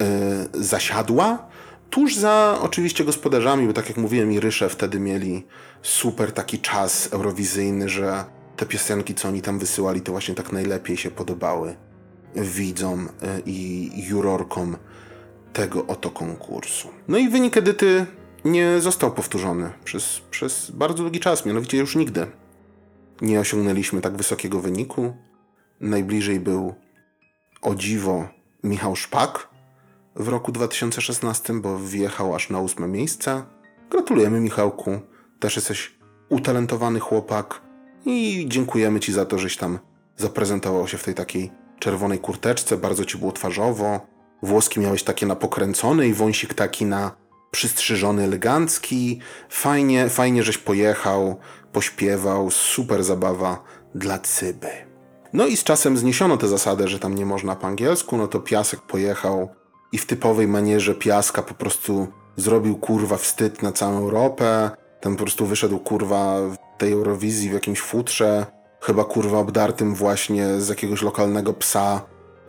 [0.00, 1.46] yy, zasiadła,
[1.90, 5.46] tuż za oczywiście gospodarzami, bo tak jak mówiłem, i Rysze wtedy mieli
[5.82, 8.24] super taki czas eurowizyjny, że
[8.56, 11.76] te piosenki, co oni tam wysyłali, to właśnie tak najlepiej się podobały
[12.36, 14.76] widzom y, i jurorkom
[15.52, 16.88] tego oto konkursu.
[17.08, 18.06] No i wynik Edyty
[18.44, 22.26] nie został powtórzony przez, przez bardzo długi czas, mianowicie już nigdy
[23.20, 25.16] nie osiągnęliśmy tak wysokiego wyniku.
[25.80, 26.74] Najbliżej był
[27.62, 28.28] o dziwo
[28.64, 29.48] Michał Szpak
[30.16, 33.44] w roku 2016, bo wjechał aż na ósme miejsce.
[33.90, 35.00] Gratulujemy Michałku,
[35.40, 35.94] też jesteś
[36.28, 37.60] utalentowany chłopak
[38.06, 39.78] i dziękujemy Ci za to, żeś tam
[40.16, 44.00] zaprezentował się w tej takiej czerwonej kurteczce, bardzo Ci było twarzowo.
[44.42, 47.16] Włoski miałeś takie na pokręcone i wąsik taki na
[47.54, 49.18] przystrzyżony, elegancki.
[49.48, 51.36] Fajnie, fajnie, żeś pojechał,
[51.72, 53.62] pośpiewał, super zabawa
[53.94, 54.70] dla Cyby.
[55.32, 58.40] No i z czasem zniesiono tę zasadę, że tam nie można po angielsku, no to
[58.40, 59.48] Piasek pojechał
[59.92, 64.70] i w typowej manierze Piaska po prostu zrobił kurwa wstyd na całą Europę.
[65.00, 68.46] Tam po prostu wyszedł kurwa w tej Eurowizji w jakimś futrze,
[68.80, 72.02] chyba kurwa obdartym właśnie z jakiegoś lokalnego psa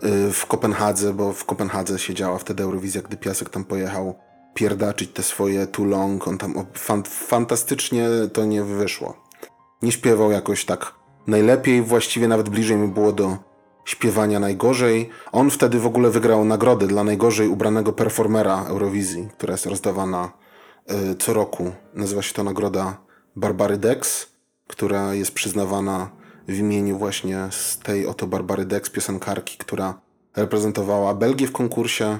[0.03, 4.24] y, w Kopenhadze, bo w Kopenhadze siedziała wtedy Eurowizja, gdy Piasek tam pojechał
[4.55, 6.27] pierdaczyć te swoje too long.
[6.27, 9.17] On tam fan, fantastycznie to nie wyszło.
[9.81, 10.93] Nie śpiewał jakoś tak
[11.27, 13.37] najlepiej, właściwie nawet bliżej mi było do
[13.85, 15.09] śpiewania najgorzej.
[15.31, 20.31] On wtedy w ogóle wygrał nagrodę dla najgorzej ubranego performera Eurowizji, która jest rozdawana
[21.11, 21.71] y, co roku.
[21.93, 22.97] Nazywa się to nagroda
[23.35, 24.27] Barbary Dex,
[24.67, 26.09] która jest przyznawana
[26.47, 30.01] w imieniu właśnie z tej oto Barbary Dex, piosenkarki, która
[30.35, 32.19] reprezentowała Belgię w konkursie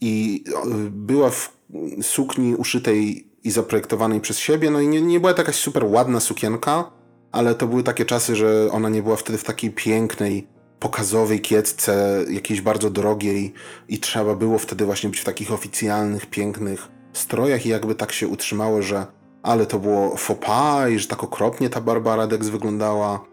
[0.00, 0.44] i
[0.90, 1.52] była w
[2.02, 4.70] sukni uszytej i zaprojektowanej przez siebie.
[4.70, 6.90] No i nie, nie była to jakaś super ładna sukienka,
[7.32, 10.46] ale to były takie czasy, że ona nie była wtedy w takiej pięknej,
[10.78, 13.52] pokazowej kiecce, jakiejś bardzo drogiej.
[13.88, 17.66] I trzeba było wtedy właśnie być w takich oficjalnych, pięknych strojach.
[17.66, 19.06] I jakby tak się utrzymało, że
[19.42, 23.24] ale to było pas i że tak okropnie ta Barbara Dex wyglądała.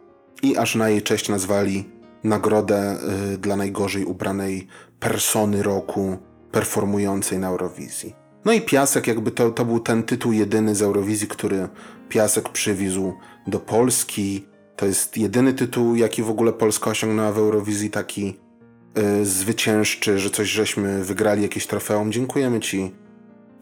[0.44, 1.90] I aż na jej cześć nazwali
[2.24, 2.98] nagrodę
[3.34, 4.68] y, dla najgorzej ubranej
[5.00, 6.18] persony roku
[6.52, 8.16] performującej na Eurowizji.
[8.46, 11.68] No i Piasek, jakby to, to był ten tytuł jedyny z Eurowizji, który
[12.10, 13.14] Piasek przywiózł
[13.48, 14.46] do Polski.
[14.76, 18.40] To jest jedyny tytuł, jaki w ogóle Polska osiągnęła w Eurowizji, taki
[19.22, 22.12] y, zwyciężczy, że coś żeśmy wygrali, jakieś trofeum.
[22.12, 22.92] Dziękujemy Ci,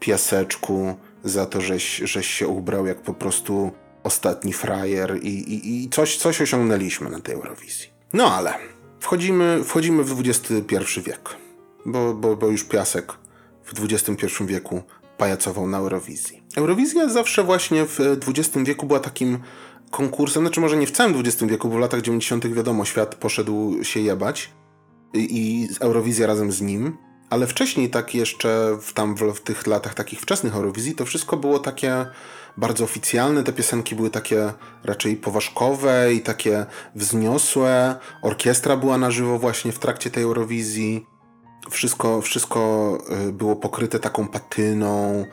[0.00, 3.70] Piaseczku, za to, żeś, żeś się ubrał jak po prostu
[4.02, 7.86] ostatni frajer i, i, i coś, coś osiągnęliśmy na tej Eurowizji.
[8.12, 8.54] No ale
[9.00, 11.36] wchodzimy, wchodzimy w XXI wiek,
[11.86, 13.12] bo, bo, bo już Piasek
[13.64, 14.82] w XXI wieku
[15.18, 16.42] pajacował na Eurowizji.
[16.56, 19.38] Eurowizja zawsze właśnie w XX wieku była takim
[19.90, 22.46] konkursem, znaczy może nie w całym XX wieku, bo w latach 90.
[22.54, 24.50] wiadomo, świat poszedł się jebać
[25.14, 26.96] i, i Eurowizja razem z nim,
[27.30, 31.36] ale wcześniej tak jeszcze w, tam w, w, tych latach takich wczesnych Eurowizji to wszystko
[31.36, 32.06] było takie
[32.56, 34.52] bardzo oficjalne, te piosenki były takie
[34.84, 37.94] raczej poważkowe i takie wzniosłe.
[38.22, 41.06] Orkiestra była na żywo właśnie w trakcie tej Eurowizji.
[41.70, 45.26] Wszystko, wszystko y, było pokryte taką patyną,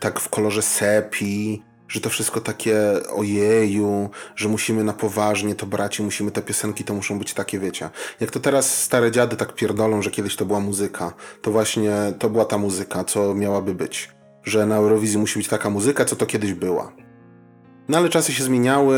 [0.00, 2.76] tak w kolorze sepi że to wszystko takie
[3.08, 7.58] ojeju, że musimy na poważnie to brać i musimy te piosenki, to muszą być takie,
[7.58, 7.90] wiecie.
[8.20, 12.30] Jak to teraz stare dziady tak pierdolą, że kiedyś to była muzyka, to właśnie to
[12.30, 14.10] była ta muzyka, co miałaby być.
[14.44, 16.92] Że na Eurowizji musi być taka muzyka, co to kiedyś była.
[17.88, 18.96] No ale czasy się zmieniały,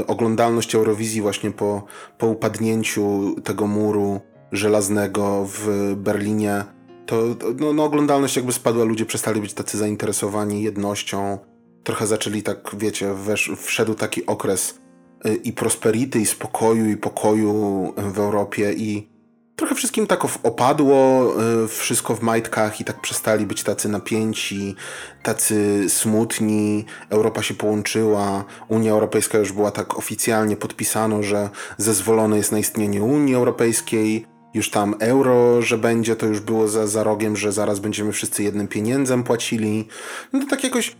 [0.00, 1.82] y, oglądalność Eurowizji właśnie po,
[2.18, 4.20] po upadnięciu tego muru
[4.52, 6.64] żelaznego w Berlinie,
[7.06, 7.22] to
[7.60, 11.38] no, no, oglądalność jakby spadła, ludzie przestali być tacy zainteresowani jednością,
[11.84, 14.78] trochę zaczęli tak, wiecie, wesz, wszedł taki okres
[15.26, 19.12] y, i prosperity, i spokoju, i pokoju w Europie i
[19.56, 21.32] trochę wszystkim tak opadło,
[21.64, 24.74] y, wszystko w majtkach i tak przestali być tacy napięci,
[25.22, 26.84] tacy smutni.
[27.10, 33.02] Europa się połączyła, Unia Europejska już była tak oficjalnie podpisano, że zezwolone jest na istnienie
[33.02, 34.31] Unii Europejskiej.
[34.54, 38.42] Już tam euro, że będzie, to już było za, za rogiem, że zaraz będziemy wszyscy
[38.42, 39.88] jednym pieniędzem płacili.
[40.32, 40.96] No to tak jakoś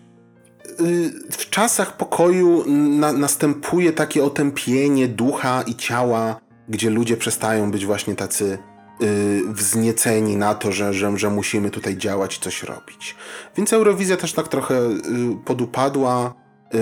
[0.81, 7.87] Y, w czasach pokoju na, następuje takie otępienie ducha i ciała, gdzie ludzie przestają być
[7.87, 8.59] właśnie tacy
[9.03, 13.17] y, wznieceni na to, że, że, że musimy tutaj działać i coś robić.
[13.57, 15.01] Więc Eurowizja też tak trochę y,
[15.45, 16.35] podupadła.
[16.75, 16.79] Y,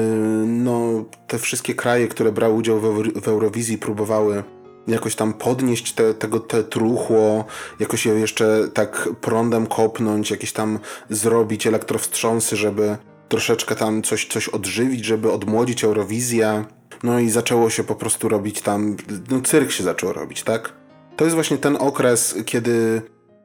[0.46, 4.44] no, te wszystkie kraje, które brały udział w, w Eurowizji, próbowały
[4.90, 7.44] jakoś tam podnieść te, tego te truchło,
[7.80, 10.78] jakoś je jeszcze tak prądem kopnąć, jakieś tam
[11.10, 12.96] zrobić elektrowstrząsy, żeby
[13.28, 16.64] troszeczkę tam coś, coś odżywić, żeby odmłodzić Eurowizję.
[17.02, 18.96] No i zaczęło się po prostu robić tam,
[19.30, 20.72] no cyrk się zaczął robić, tak?
[21.16, 23.02] To jest właśnie ten okres, kiedy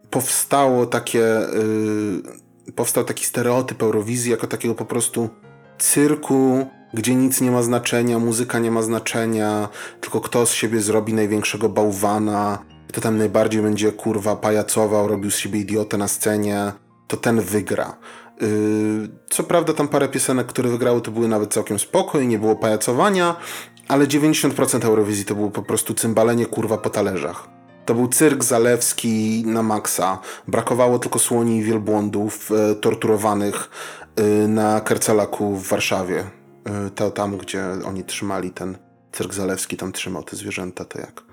[0.10, 1.20] powstało takie,
[2.66, 5.30] yy, powstał taki stereotyp Eurowizji jako takiego po prostu
[5.78, 9.70] cyrku, gdzie nic nie ma znaczenia, muzyka nie ma znaczenia,
[10.02, 15.38] tylko kto z siebie zrobi największego bałwana, kto tam najbardziej będzie kurwa pajacował, robił z
[15.38, 16.72] siebie idiotę na scenie,
[17.08, 17.98] to ten wygra.
[18.42, 18.48] Yy,
[19.30, 22.56] co prawda tam parę piosenek, które wygrały, to były nawet całkiem spoko i nie było
[22.56, 23.36] pajacowania,
[23.88, 27.48] ale 90% Eurowizji to było po prostu cymbalenie kurwa po talerzach.
[27.86, 30.20] To był cyrk zalewski na maksa.
[30.48, 33.70] Brakowało tylko słoni i wielbłądów e, torturowanych
[34.16, 36.24] e, na Kercelaku w Warszawie.
[36.66, 38.78] E, to tam, gdzie oni trzymali ten
[39.12, 41.24] cyrk zalewski, tam trzymał te zwierzęta, to jak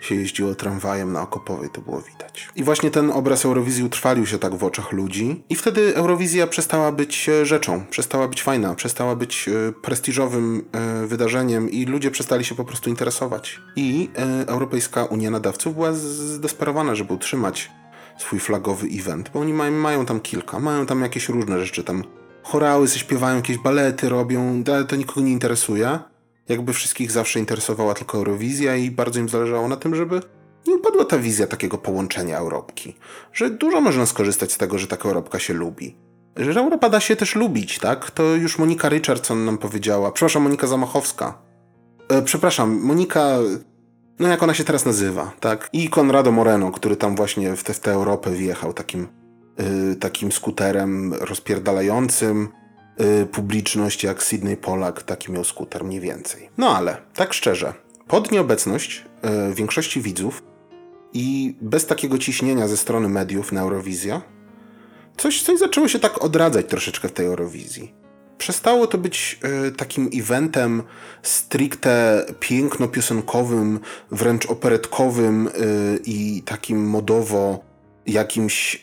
[0.00, 2.48] się jeździło tramwajem na Okopowej, to było widać.
[2.56, 6.92] I właśnie ten obraz Eurowizji utrwalił się tak w oczach ludzi i wtedy Eurowizja przestała
[6.92, 12.44] być e, rzeczą, przestała być fajna, przestała być e, prestiżowym e, wydarzeniem i ludzie przestali
[12.44, 13.60] się po prostu interesować.
[13.76, 14.10] I
[14.46, 17.70] Europejska Unia Nadawców była zdesperowana, żeby utrzymać
[18.18, 22.04] swój flagowy event, bo oni mają, mają tam kilka, mają tam jakieś różne rzeczy, tam
[22.46, 25.98] chorały, śpiewają, jakieś balety robią, ale to nikogo nie interesuje
[26.48, 30.20] jakby wszystkich zawsze interesowała tylko Eurowizja i bardzo im zależało na tym, żeby
[30.66, 32.96] nie upadła ta wizja takiego połączenia Europki.
[33.32, 35.96] Że dużo można skorzystać z tego, że taka Europka się lubi.
[36.36, 38.10] Że Europa da się też lubić, tak?
[38.10, 40.12] To już Monika Richardson nam powiedziała.
[40.12, 41.38] Przepraszam, Monika Zamachowska.
[42.08, 43.38] E, przepraszam, Monika...
[44.18, 45.68] No jak ona się teraz nazywa, tak?
[45.72, 49.08] I Conrado Moreno, który tam właśnie w tę Europę wjechał takim,
[50.00, 52.48] takim skuterem rozpierdalającym
[53.00, 56.48] Y, publiczność jak Sydney Polak, taki miał skuter mniej więcej.
[56.58, 57.74] No ale, tak szczerze,
[58.08, 59.04] pod nieobecność
[59.50, 60.42] y, większości widzów
[61.12, 64.22] i bez takiego ciśnienia ze strony mediów na Eurowizja,
[65.16, 67.94] coś, coś zaczęło się tak odradzać troszeczkę w tej Eurowizji.
[68.38, 69.38] Przestało to być
[69.68, 70.82] y, takim eventem
[71.22, 75.50] stricte piękno-piosenkowym, wręcz operetkowym y,
[76.04, 77.64] i takim modowo
[78.06, 78.80] jakimś yy,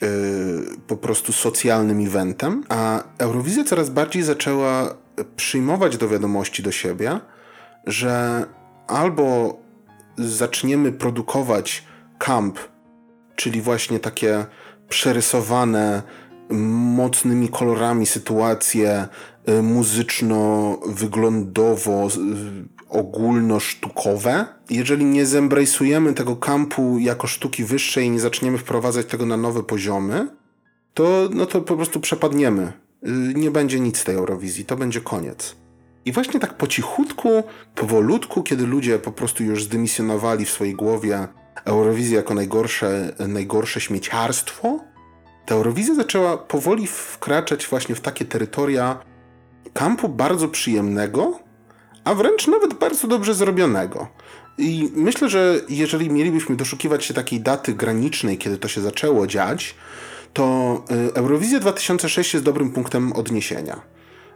[0.87, 4.95] po prostu socjalnym eventem, a Eurowizja coraz bardziej zaczęła
[5.35, 7.19] przyjmować do wiadomości do siebie,
[7.87, 8.45] że
[8.87, 9.57] albo
[10.17, 11.83] zaczniemy produkować
[12.17, 12.59] camp,
[13.35, 14.45] czyli właśnie takie
[14.89, 16.03] przerysowane
[16.95, 19.07] mocnymi kolorami sytuacje
[19.49, 22.09] y, muzyczno-wyglądowo
[22.93, 24.45] ogólnosztukowe.
[24.69, 29.63] Jeżeli nie zembrejsujemy tego kampu jako sztuki wyższej i nie zaczniemy wprowadzać tego na nowe
[29.63, 30.27] poziomy,
[30.93, 32.73] to, no to po prostu przepadniemy.
[33.07, 35.55] Y, nie będzie nic z tej Eurowizji, to będzie koniec.
[36.05, 37.43] I właśnie tak po cichutku,
[37.75, 41.27] powolutku, kiedy ludzie po prostu już zdymisjonowali w swojej głowie
[41.65, 44.79] Eurowizję jako najgorsze, najgorsze śmieciarstwo,
[45.45, 48.99] ta Eurowizja zaczęła powoli wkraczać właśnie w takie terytoria
[49.73, 51.39] kampu bardzo przyjemnego,
[52.03, 54.07] a wręcz nawet bardzo dobrze zrobionego.
[54.57, 59.75] I myślę, że jeżeli mielibyśmy doszukiwać się takiej daty granicznej, kiedy to się zaczęło dziać,
[60.33, 63.81] to y, Eurowizja 2006 jest dobrym punktem odniesienia.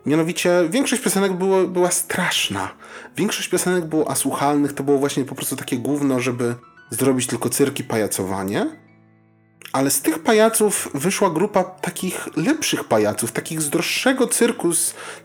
[0.05, 2.69] Mianowicie większość piosenek było, była straszna.
[3.17, 6.55] Większość piosenek było asłuchalnych, to było właśnie po prostu takie główno, żeby
[6.89, 8.86] zrobić tylko cyrki pajacowanie.
[9.73, 14.69] Ale z tych pajaców wyszła grupa takich lepszych pajaców, takich z droższego cyrku,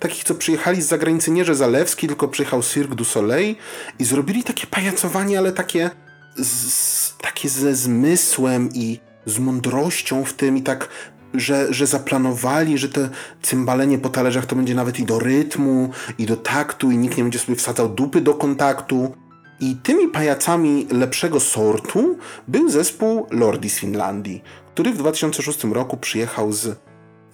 [0.00, 3.56] takich, co przyjechali z zagranicy, nie że Zalewski, tylko przyjechał Cirque du Soleil
[3.98, 5.90] i zrobili takie pajacowanie, ale takie,
[6.36, 10.88] z, takie ze zmysłem i z mądrością w tym i tak
[11.34, 13.00] że, że zaplanowali, że to
[13.42, 17.22] cymbalenie po talerzach to będzie nawet i do rytmu, i do taktu, i nikt nie
[17.22, 19.14] będzie sobie wsadzał dupy do kontaktu.
[19.62, 24.42] I tymi pajacami lepszego sortu był zespół Lordi z Finlandii,
[24.74, 26.78] który w 2006 roku przyjechał z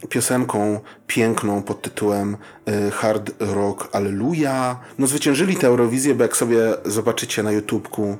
[0.09, 2.37] piosenką piękną pod tytułem
[2.69, 4.81] y, Hard Rock Alleluja.
[4.99, 8.17] No zwyciężyli tę Eurowizję, bo jak sobie zobaczycie na YouTubeku,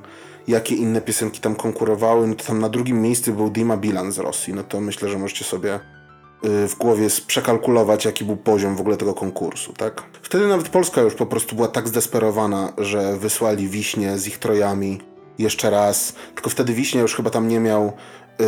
[0.47, 4.17] jakie inne piosenki tam konkurowały, no to tam na drugim miejscu był Dima Bilan z
[4.17, 4.53] Rosji.
[4.53, 5.79] No to myślę, że możecie sobie
[6.43, 10.03] w głowie przekalkulować, jaki był poziom w ogóle tego konkursu, tak?
[10.21, 15.01] Wtedy nawet Polska już po prostu była tak zdesperowana, że wysłali Wiśnie z ich trojami
[15.37, 17.93] jeszcze raz, tylko wtedy Wiśnia już chyba tam nie miał
[18.39, 18.45] yy,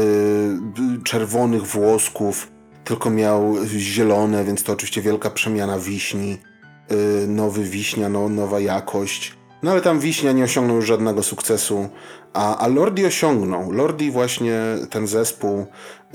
[1.04, 2.52] czerwonych włosków,
[2.84, 6.38] tylko miał zielone, więc to oczywiście wielka przemiana wiśni,
[6.90, 9.38] yy, nowy wiśnia, no, nowa jakość.
[9.64, 11.90] No ale tam Wiśnia nie osiągnął już żadnego sukcesu,
[12.34, 13.72] a, a Lordi osiągnął.
[13.72, 14.60] Lordi właśnie
[14.90, 15.60] ten zespół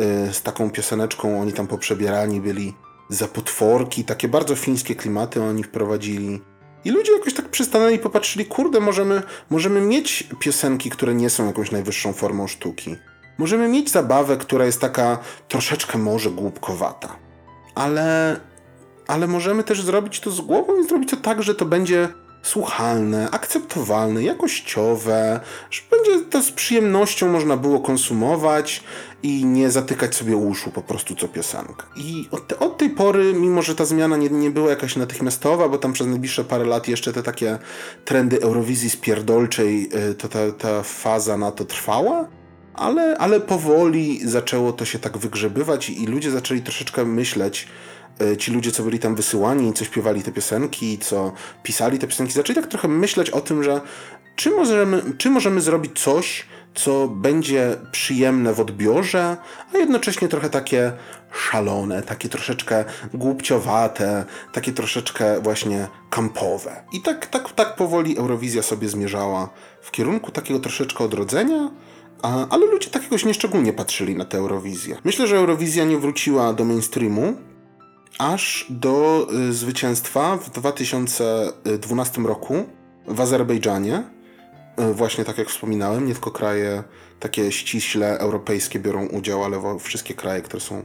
[0.00, 2.74] y, z taką pioseneczką, oni tam poprzebierani byli
[3.08, 6.40] za potworki, takie bardzo fińskie klimaty oni wprowadzili.
[6.84, 11.46] I ludzie jakoś tak przystanęli i popatrzyli, kurde, możemy, możemy mieć piosenki, które nie są
[11.46, 12.96] jakąś najwyższą formą sztuki.
[13.38, 17.16] Możemy mieć zabawę, która jest taka troszeczkę może głupkowata.
[17.74, 18.40] Ale,
[19.06, 22.08] ale możemy też zrobić to z głową i zrobić to tak, że to będzie
[22.42, 28.82] słuchalne, akceptowalne, jakościowe, że będzie to z przyjemnością można było konsumować
[29.22, 31.86] i nie zatykać sobie uszu po prostu co piosenkę.
[31.96, 35.68] I od, te, od tej pory, mimo że ta zmiana nie, nie była jakaś natychmiastowa,
[35.68, 37.58] bo tam przez najbliższe parę lat jeszcze te takie
[38.04, 42.28] trendy Eurowizji spierdolczej, y, to ta, ta faza na to trwała,
[42.74, 47.68] ale, ale powoli zaczęło to się tak wygrzebywać i ludzie zaczęli troszeczkę myśleć,
[48.38, 52.56] ci ludzie, co byli tam wysyłani, co śpiewali te piosenki, co pisali te piosenki, zaczęli
[52.56, 53.80] tak trochę myśleć o tym, że
[54.36, 59.36] czy możemy, czy możemy zrobić coś, co będzie przyjemne w odbiorze,
[59.74, 60.92] a jednocześnie trochę takie
[61.32, 66.84] szalone, takie troszeczkę głupciowate, takie troszeczkę właśnie kampowe.
[66.92, 69.48] I tak, tak, tak powoli Eurowizja sobie zmierzała
[69.82, 71.70] w kierunku takiego troszeczkę odrodzenia,
[72.22, 74.96] a, ale ludzie tak jakoś nieszczególnie patrzyli na tę Eurowizję.
[75.04, 77.36] Myślę, że Eurowizja nie wróciła do mainstreamu
[78.18, 82.64] aż do y, zwycięstwa w 2012 roku
[83.06, 84.02] w Azerbejdżanie.
[84.90, 86.82] Y, właśnie tak jak wspominałem, nie tylko kraje
[87.20, 90.84] takie ściśle europejskie biorą udział, ale wszystkie kraje, które są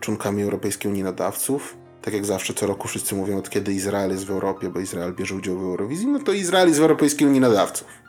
[0.00, 1.76] członkami Europejskiej Unii Nadawców.
[2.02, 5.14] Tak jak zawsze, co roku wszyscy mówią, od kiedy Izrael jest w Europie, bo Izrael
[5.14, 8.03] bierze udział w Eurowizji, no to Izrael jest w Europejskiej Unii Nadawców.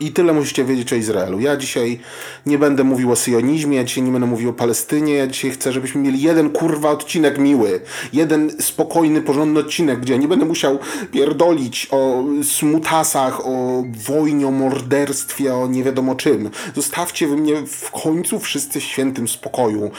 [0.00, 1.40] I tyle musicie wiedzieć o Izraelu.
[1.40, 2.00] Ja dzisiaj
[2.46, 5.72] nie będę mówił o syjonizmie, ja dzisiaj nie będę mówił o Palestynie, ja dzisiaj chcę,
[5.72, 7.80] żebyśmy mieli jeden kurwa odcinek miły.
[8.12, 10.78] Jeden spokojny, porządny odcinek, gdzie ja nie będę musiał
[11.12, 16.50] pierdolić o smutasach, o wojnie, o morderstwie, o nie wiadomo czym.
[16.74, 19.90] Zostawcie wy mnie w końcu wszyscy w świętym spokoju.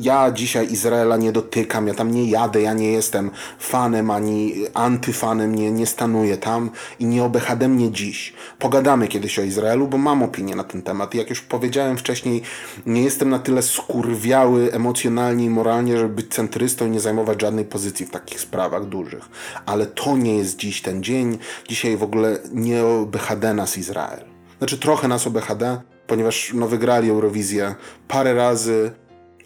[0.00, 5.54] Ja dzisiaj Izraela nie dotykam, ja tam nie jadę, ja nie jestem fanem ani antyfanem,
[5.54, 8.32] nie, nie stanuję tam i nie obechadem mnie dziś.
[8.58, 11.14] Pogadamy kiedyś o Izraelu, bo mam opinię na ten temat.
[11.14, 12.42] Jak już powiedziałem wcześniej,
[12.86, 17.64] nie jestem na tyle skurwiały emocjonalnie i moralnie, żeby być centrystą i nie zajmować żadnej
[17.64, 19.28] pozycji w takich sprawach dużych.
[19.66, 21.38] Ale to nie jest dziś ten dzień.
[21.68, 24.24] Dzisiaj w ogóle nie BHD nas Izrael.
[24.58, 27.74] Znaczy trochę nas o BHD, ponieważ no, wygrali Eurowizję
[28.08, 28.90] parę razy.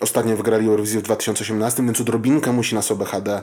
[0.00, 3.42] Ostatnio wygrali Eurowizję w 2018, więc odrobinkę musi nas o BHD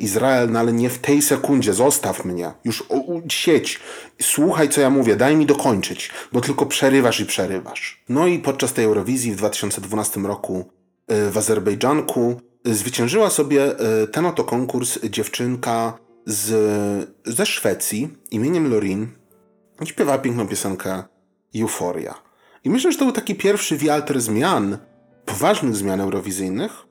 [0.00, 2.84] Izrael, no ale nie w tej sekundzie, zostaw mnie, już
[3.28, 3.80] sieć,
[4.22, 8.04] słuchaj co ja mówię, daj mi dokończyć, bo tylko przerywasz i przerywasz.
[8.08, 10.64] No i podczas tej Eurowizji w 2012 roku
[11.12, 13.74] y, w Azerbejdżanku y, zwyciężyła sobie
[14.12, 19.08] ten oto konkurs dziewczynka z, ze Szwecji imieniem Lorin
[19.82, 21.02] i śpiewała piękną piosenkę
[21.56, 22.14] Euforia.
[22.64, 24.78] I myślę, że to był taki pierwszy wiatr zmian,
[25.24, 26.87] poważnych zmian eurowizyjnych,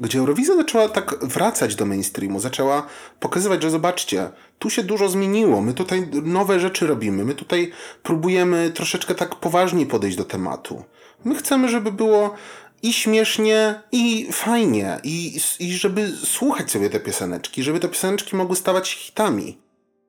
[0.00, 2.86] gdzie Eurowizja zaczęła tak wracać do mainstreamu, zaczęła
[3.20, 7.72] pokazywać, że zobaczcie, tu się dużo zmieniło, my tutaj nowe rzeczy robimy, my tutaj
[8.02, 10.84] próbujemy troszeczkę tak poważniej podejść do tematu.
[11.24, 12.34] My chcemy, żeby było
[12.82, 18.56] i śmiesznie, i fajnie, i, i żeby słuchać sobie te pioseneczki, żeby te pioseneczki mogły
[18.56, 19.58] stawać się hitami.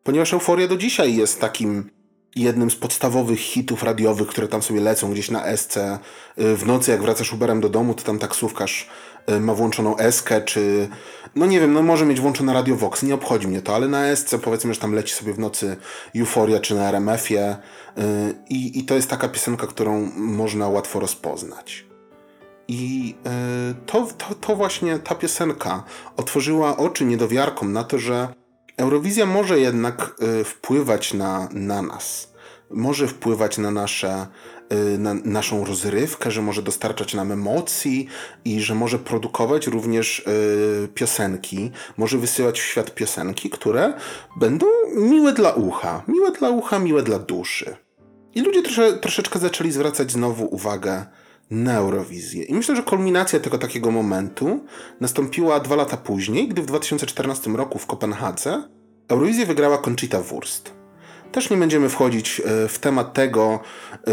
[0.03, 1.89] Ponieważ Euforia do dzisiaj jest takim
[2.35, 5.77] jednym z podstawowych hitów radiowych, które tam sobie lecą gdzieś na SC.
[5.77, 8.89] Y, w nocy, jak wracasz Uberem do domu, to tam taksówkarz
[9.39, 10.89] ma włączoną eskę, czy
[11.35, 14.15] no nie wiem, no może mieć włączone Radio Vox, nie obchodzi mnie to, ale na
[14.15, 15.77] SC powiedzmy, że tam leci sobie w nocy
[16.15, 17.55] Euforia, czy na RMF-ie
[17.97, 18.01] y,
[18.49, 21.85] i, i to jest taka piosenka, którą można łatwo rozpoznać.
[22.67, 23.15] I
[23.85, 25.83] to, to, to właśnie ta piosenka
[26.17, 28.27] otworzyła oczy niedowiarkom na to, że
[28.77, 32.33] Eurowizja może jednak y, wpływać na, na nas.
[32.69, 34.60] Może wpływać na, nasze, y,
[34.97, 38.07] na naszą rozrywkę, że może dostarczać nam emocji
[38.45, 43.93] i że może produkować również y, piosenki, może wysyłać w świat piosenki, które
[44.37, 44.65] będą
[44.95, 47.75] miłe dla ucha, miłe dla ucha, miłe dla duszy.
[48.35, 51.05] I ludzie trosze, troszeczkę zaczęli zwracać znowu uwagę
[51.51, 52.43] na Eurowizję.
[52.43, 54.65] I myślę, że kulminacja tego takiego momentu
[54.99, 58.63] nastąpiła dwa lata później, gdy w 2014 roku w Kopenhadze
[59.09, 60.80] Eurowizję wygrała Conchita Wurst.
[61.31, 63.59] Też nie będziemy wchodzić e, w temat tego,
[64.07, 64.11] e,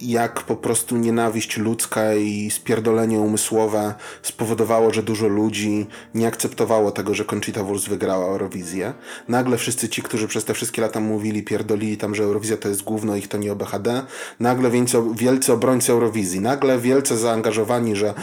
[0.00, 7.14] jak po prostu nienawiść ludzka i spierdolenie umysłowe spowodowało, że dużo ludzi nie akceptowało tego,
[7.14, 8.92] że Conchita Wurst wygrała Eurowizję.
[9.28, 12.82] Nagle wszyscy ci, którzy przez te wszystkie lata mówili, pierdolili tam, że Eurowizja to jest
[12.82, 14.02] główno, ich to nie OBHD,
[14.40, 14.70] nagle
[15.14, 18.14] wielcy, obrońcy Eurowizji, nagle wielce zaangażowani, że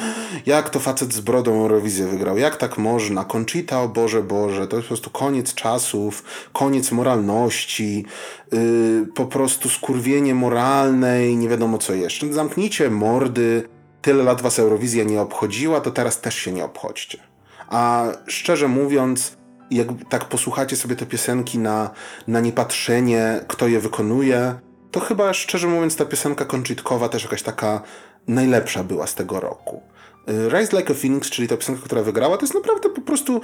[0.46, 4.76] jak to facet z brodą Eurowizję wygrał, jak tak można, Conchita, o Boże, Boże, to
[4.76, 8.07] jest po prostu koniec czasów, koniec moralności,
[9.16, 12.34] po prostu skurwienie moralne i nie wiadomo co jeszcze.
[12.34, 13.70] Zamknijcie mordy,
[14.02, 17.18] tyle lat was Eurowizja nie obchodziła, to teraz też się nie obchodźcie.
[17.70, 19.38] A szczerze mówiąc,
[19.72, 21.90] jak tak posłuchacie sobie te piosenki na,
[22.28, 24.56] na niepatrzenie, kto je wykonuje,
[24.92, 27.82] to chyba szczerze mówiąc ta piosenka konczytkowa też jakaś taka
[28.28, 29.82] najlepsza była z tego roku.
[30.30, 33.42] Y, Rise Like a Phoenix, czyli ta piosenka, która wygrała, to jest naprawdę po prostu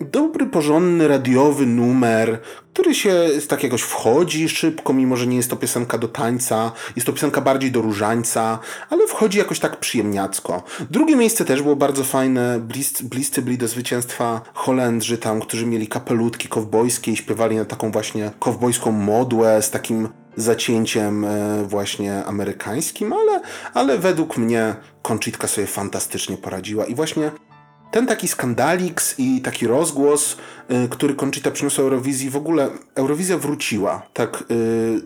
[0.00, 2.40] dobry, porządny, radiowy numer,
[2.72, 7.06] który się tak jakoś wchodzi szybko, mimo że nie jest to piosenka do tańca, jest
[7.06, 8.58] to piosenka bardziej do różańca,
[8.90, 10.62] ale wchodzi jakoś tak przyjemniacko.
[10.90, 15.88] Drugie miejsce też było bardzo fajne, bliscy, bliscy byli do zwycięstwa Holendrzy tam, którzy mieli
[15.88, 23.12] kapelutki kowbojskie i śpiewali na taką właśnie kowbojską modłę z takim zacięciem e, właśnie amerykańskim,
[23.12, 23.40] ale,
[23.74, 27.30] ale według mnie Conchitka sobie fantastycznie poradziła i właśnie
[27.90, 30.36] ten taki skandaliks i taki rozgłos,
[30.84, 34.02] y, który Conchita przyniosła Eurowizji, w ogóle Eurowizja wróciła.
[34.12, 34.44] Tak,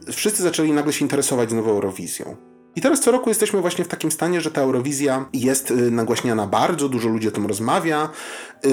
[0.09, 2.37] y, wszyscy zaczęli nagle się interesować nową Eurowizją.
[2.77, 6.47] I teraz co roku jesteśmy właśnie w takim stanie, że ta Eurowizja jest y, nagłaśniana
[6.47, 8.09] bardzo, dużo ludzi o tym rozmawia.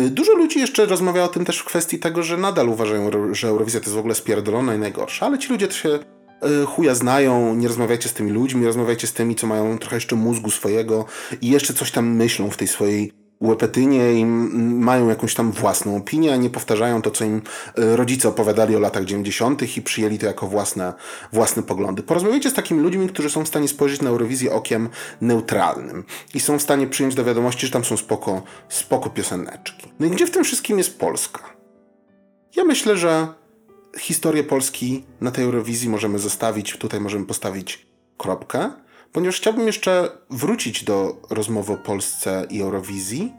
[0.10, 3.80] Dużo ludzi jeszcze rozmawia o tym też w kwestii tego, że nadal uważają, że Eurowizja
[3.80, 6.00] to jest w ogóle spierdolona i najgorsza, ale ci ludzie to się
[6.68, 10.52] chuja znają, nie rozmawiajcie z tymi ludźmi, rozmawiajcie z tymi, co mają trochę jeszcze mózgu
[10.52, 11.06] swojego
[11.42, 16.34] i jeszcze coś tam myślą w tej swojej łepetynie i mają jakąś tam własną opinię,
[16.34, 17.42] a nie powtarzają to, co im
[17.78, 19.78] e, rodzice opowiadali o latach 90.
[19.78, 20.94] i przyjęli to jako własne,
[21.34, 22.04] własne poglądy.
[22.04, 24.90] Porozmawiajcie z takimi ludźmi, którzy są w stanie spojrzeć na Eurowizję okiem
[25.22, 29.88] neutralnym i są w stanie przyjąć do wiadomości, że tam są spoko, spoko pioseneczki.
[30.00, 31.44] No i gdzie w tym wszystkim jest Polska?
[32.56, 33.28] Ja myślę, że
[34.00, 38.72] historię Polski na tej Eurowizji możemy zostawić, tutaj możemy postawić kropkę
[39.14, 43.34] ponieważ chciałbym jeszcze wrócić do rozmowy o Polsce i Eurowizji.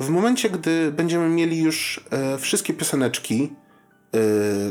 [0.00, 4.18] W momencie, gdy będziemy mieli już e, wszystkie pioseneczki, e,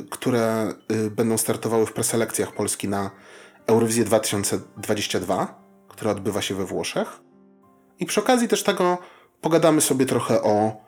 [0.09, 3.11] które e, będą startowały w preselekcjach Polski na
[3.67, 7.21] Eurowizję 2022, która odbywa się we Włoszech.
[7.99, 8.97] I przy okazji też tego
[9.41, 10.81] pogadamy sobie trochę o,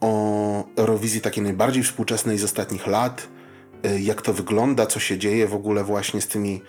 [0.00, 3.28] o Eurowizji takiej najbardziej współczesnej z ostatnich lat,
[4.00, 6.62] jak to wygląda, co się dzieje w ogóle właśnie z tymi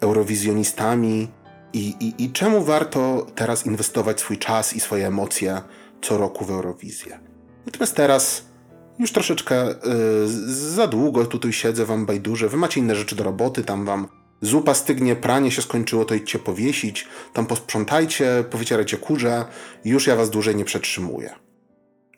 [0.00, 1.28] eurowizjonistami,
[1.72, 5.60] i, i, I czemu warto teraz inwestować swój czas i swoje emocje
[6.02, 7.20] co roku w Eurowizję?
[7.66, 8.44] Natomiast teraz
[8.98, 9.74] już troszeczkę yy,
[10.46, 14.08] za długo tutaj siedzę wam bajdurze, wy macie inne rzeczy do roboty, tam wam
[14.42, 19.44] zupa stygnie, pranie się skończyło, to idźcie powiesić, tam posprzątajcie, powycierajcie kurze,
[19.84, 21.34] już ja was dłużej nie przetrzymuję.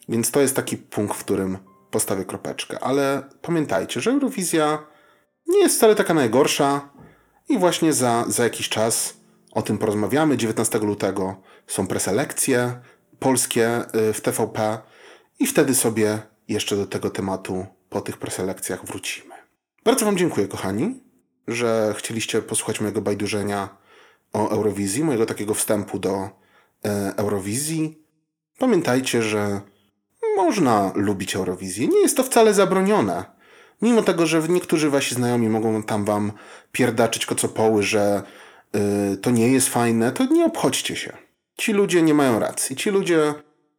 [0.09, 1.59] Więc to jest taki punkt, w którym
[1.90, 2.78] postawię kropeczkę.
[2.80, 4.78] Ale pamiętajcie, że Eurowizja
[5.48, 6.88] nie jest wcale taka najgorsza
[7.48, 9.19] i właśnie za, za jakiś czas
[9.53, 10.36] o tym porozmawiamy.
[10.36, 11.36] 19 lutego
[11.66, 12.80] są preselekcje
[13.18, 14.78] polskie y, w TVP
[15.38, 19.34] i wtedy sobie jeszcze do tego tematu po tych preselekcjach wrócimy.
[19.84, 21.01] Bardzo Wam dziękuję, kochani,
[21.48, 23.68] że chcieliście posłuchać mojego bajdurzenia
[24.32, 26.28] o Eurowizji, mojego takiego wstępu do
[26.84, 27.98] e, Eurowizji.
[28.59, 29.61] Pamiętajcie, że
[30.36, 31.88] można lubić Eurowizję.
[31.88, 33.24] Nie jest to wcale zabronione.
[33.82, 36.32] Mimo tego, że niektórzy wasi znajomi mogą tam wam
[36.72, 38.22] pierdaczyć kocopoły, że
[38.76, 41.16] Y, to nie jest fajne, to nie obchodźcie się.
[41.58, 42.76] Ci ludzie nie mają racji.
[42.76, 43.34] Ci ludzie,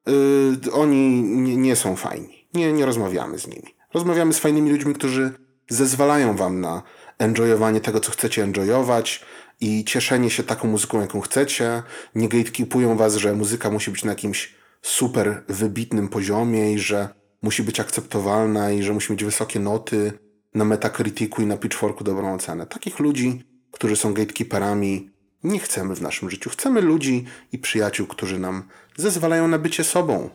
[0.07, 2.47] yy, oni nie, nie, są fajni.
[2.53, 3.75] Nie, nie rozmawiamy z nimi.
[3.93, 5.31] Rozmawiamy z fajnymi ludźmi, którzy
[5.69, 6.83] zezwalają wam na
[7.17, 9.25] enjoyowanie tego, co chcecie enjoyować
[9.61, 11.83] i cieszenie się taką muzyką, jaką chcecie.
[12.15, 17.09] Nie gatekeepują was, że muzyka musi być na jakimś super wybitnym poziomie i że
[17.41, 20.13] musi być akceptowalna i że musi mieć wysokie noty
[20.53, 22.67] na Metacriticu i na Pitchforku dobrą ocenę.
[22.67, 25.09] Takich ludzi którzy są gatekeeperami,
[25.43, 26.49] nie chcemy w naszym życiu.
[26.49, 28.63] Chcemy ludzi i przyjaciół, którzy nam
[28.97, 30.30] zezwalają na bycie sobą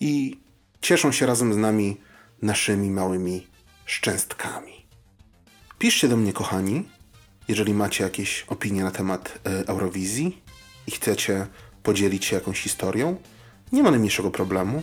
[0.00, 0.40] i
[0.80, 1.96] cieszą się razem z nami
[2.42, 3.46] naszymi małymi
[3.84, 4.86] szczęstkami.
[5.78, 6.88] Piszcie do mnie, kochani,
[7.48, 10.42] jeżeli macie jakieś opinie na temat e, Eurowizji
[10.86, 11.46] i chcecie
[11.82, 13.16] podzielić się jakąś historią.
[13.72, 14.82] Nie ma najmniejszego problemu.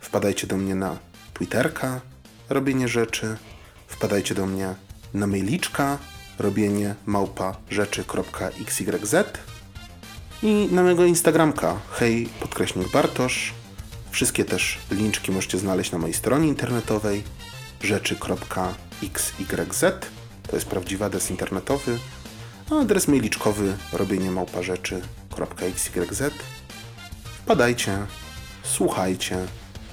[0.00, 0.98] Wpadajcie do mnie na
[1.34, 2.00] Twitterka,
[2.48, 3.36] robienie rzeczy.
[3.86, 4.74] Wpadajcie do mnie
[5.14, 5.98] na mailiczka
[6.42, 9.24] robienie małpa rzeczy.xyz
[10.42, 13.52] i na mojego Instagramka hej podkreśnik Bartosz.
[14.10, 17.22] Wszystkie też linczki możecie znaleźć na mojej stronie internetowej
[17.80, 19.32] rzeczy.xyz
[20.48, 21.98] to jest prawdziwy adres internetowy,
[22.70, 25.90] a adres mailiczkowy robienie małpa rzeczy.xyz
[27.42, 27.98] Wpadajcie,
[28.62, 29.36] słuchajcie,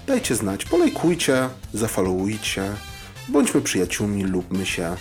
[0.07, 2.63] dajcie znać, polejkujcie, zafollowujcie,
[3.27, 4.95] bądźmy przyjaciółmi, lubmy się,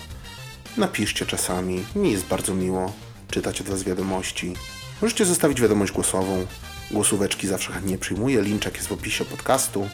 [0.77, 2.93] Napiszcie czasami, mi jest bardzo miło
[3.31, 4.53] czytać od Was wiadomości.
[5.01, 6.45] Możecie zostawić wiadomość głosową.
[6.91, 9.89] Głosóweczki zawsze chętnie przyjmuję, linczek jest w opisie podcastu.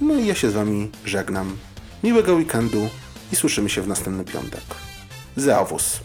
[0.00, 1.56] No i ja się z Wami żegnam.
[2.04, 2.88] Miłego weekendu
[3.32, 4.64] i słyszymy się w następny piątek.
[5.36, 6.00] Zeawus.